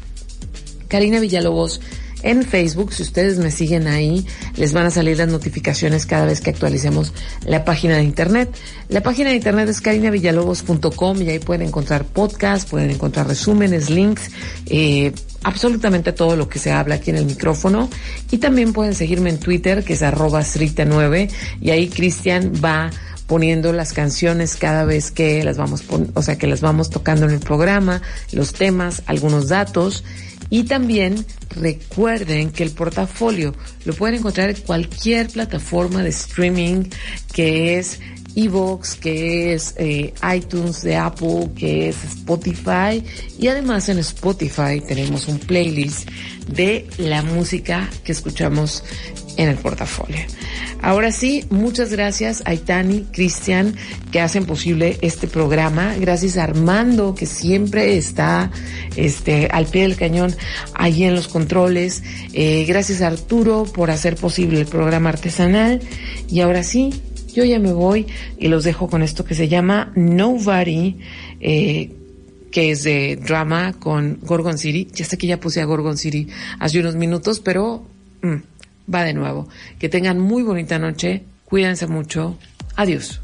Karina 0.87 1.19
Villalobos, 1.19 1.81
en 2.25 2.43
Facebook. 2.43 2.93
Si 2.93 3.03
ustedes 3.03 3.39
me 3.39 3.51
siguen 3.51 3.87
ahí, 3.87 4.27
les 4.57 4.73
van 4.73 4.87
a 4.87 4.91
salir 4.91 5.19
las 5.19 5.29
notificaciones 5.29 6.07
cada 6.07 6.27
vez 6.27 6.41
que 6.41 6.51
actualicemos 6.51 7.13
la 7.45 7.65
página 7.65 7.97
de 7.97 8.03
internet. 8.03 8.51
La 8.89 9.03
página 9.03 9.31
de 9.31 9.37
internet 9.37 9.69
es 9.69 9.81
carinavillalobos.com 9.81 11.23
y 11.23 11.31
ahí 11.31 11.39
pueden 11.39 11.69
encontrar 11.69 12.05
podcasts, 12.05 12.69
pueden 12.69 12.91
encontrar 12.91 13.29
resúmenes, 13.29 13.91
links, 13.91 14.31
eh, 14.67 15.13
absolutamente 15.43 16.13
todo 16.13 16.35
lo 16.35 16.49
que 16.49 16.59
se 16.59 16.73
habla 16.73 16.97
aquí 16.97 17.11
en 17.11 17.17
el 17.17 17.27
micrófono. 17.27 17.89
Y 18.31 18.39
también 18.39 18.73
pueden 18.73 18.95
seguirme 18.95 19.31
en 19.31 19.39
Twitter, 19.39 19.85
que 19.85 19.93
es 19.93 20.03
arroba 20.03 20.43
9 20.43 21.29
y 21.61 21.71
ahí 21.71 21.89
Cristian 21.89 22.53
va 22.65 22.91
poniendo 23.27 23.73
las 23.73 23.93
canciones 23.93 24.57
cada 24.57 24.85
vez 24.85 25.11
que 25.11 25.43
las 25.45 25.57
vamos, 25.57 25.85
o 26.15 26.23
sea, 26.23 26.37
que 26.37 26.47
las 26.47 26.61
vamos 26.61 26.91
tocando 26.91 27.27
en 27.27 27.33
el 27.33 27.41
programa, 27.41 28.03
los 28.33 28.53
temas, 28.53 29.03
algunos 29.07 29.49
datos 29.49 30.05
Y 30.51 30.65
también 30.65 31.25
recuerden 31.57 32.51
que 32.51 32.63
el 32.63 32.71
portafolio 32.71 33.55
lo 33.85 33.95
pueden 33.95 34.19
encontrar 34.19 34.51
en 34.51 34.57
cualquier 34.57 35.29
plataforma 35.29 36.03
de 36.03 36.11
streaming 36.11 36.85
que 37.33 37.79
es 37.79 38.01
Evox, 38.37 38.97
que 38.97 39.55
es 39.55 39.75
eh, 39.77 40.13
iTunes 40.35 40.83
de 40.83 40.97
Apple, 40.97 41.51
que 41.57 41.89
es 41.89 42.05
Spotify. 42.05 43.03
Y 43.39 43.49
además 43.49 43.89
en 43.89 43.99
Spotify 43.99 44.83
tenemos 44.87 45.29
un 45.29 45.39
playlist 45.39 46.09
de 46.49 46.87
la 46.99 47.23
música 47.23 47.89
que 48.03 48.13
escuchamos 48.13 48.83
en 49.37 49.49
el 49.49 49.57
portafolio. 49.57 50.21
Ahora 50.83 51.13
sí, 51.13 51.45
muchas 51.49 51.91
gracias 51.91 52.43
a 52.45 52.53
Itani, 52.53 53.07
Cristian, 53.11 53.75
que 54.13 54.21
hacen 54.21 54.45
posible 54.45 54.99
este 55.01 55.27
programa. 55.27 55.95
Gracias 55.99 56.37
a 56.37 56.45
Armando, 56.45 57.15
que 57.15 57.25
siempre 57.25 57.97
está 57.97 58.51
este, 58.97 59.49
al 59.51 59.65
pie 59.65 59.83
del 59.83 59.97
cañón 59.97 60.37
allí 60.75 61.05
en 61.05 61.15
los 61.15 61.29
controles. 61.29 62.03
Eh, 62.35 62.67
gracias 62.69 63.01
a 63.01 63.07
Arturo 63.07 63.65
por 63.65 63.91
hacer 63.91 64.17
posible 64.17 64.61
el 64.61 64.67
programa 64.67 65.09
artesanal. 65.09 65.81
Y 66.29 66.41
ahora 66.41 66.63
sí, 66.63 66.93
yo 67.35 67.45
ya 67.45 67.59
me 67.59 67.73
voy 67.73 68.07
y 68.39 68.49
los 68.49 68.65
dejo 68.65 68.89
con 68.89 69.03
esto 69.03 69.25
que 69.25 69.35
se 69.35 69.49
llama 69.49 69.91
Nobody, 69.97 70.99
eh, 71.41 71.93
que 72.53 72.71
es 72.71 72.85
de 72.85 73.17
drama 73.17 73.73
con 73.73 74.19
Gorgon 74.23 74.59
City. 74.59 74.89
Ya 74.93 75.05
sé 75.05 75.19
que 75.19 75.27
ya 75.27 75.41
puse 75.41 75.61
a 75.61 75.65
Gorgon 75.65 75.97
City 75.97 76.29
hace 76.61 76.81
unos 76.81 76.95
minutos, 76.95 77.41
pero 77.41 77.87
mm, 78.23 78.37
va 78.93 79.05
de 79.05 79.15
nuevo. 79.15 79.49
Que 79.79 79.89
tengan 79.89 80.19
muy 80.21 80.43
bonita 80.43 80.79
noche, 80.79 81.25
cuídense 81.45 81.87
mucho. 81.87 82.37
Adiós. 82.77 83.24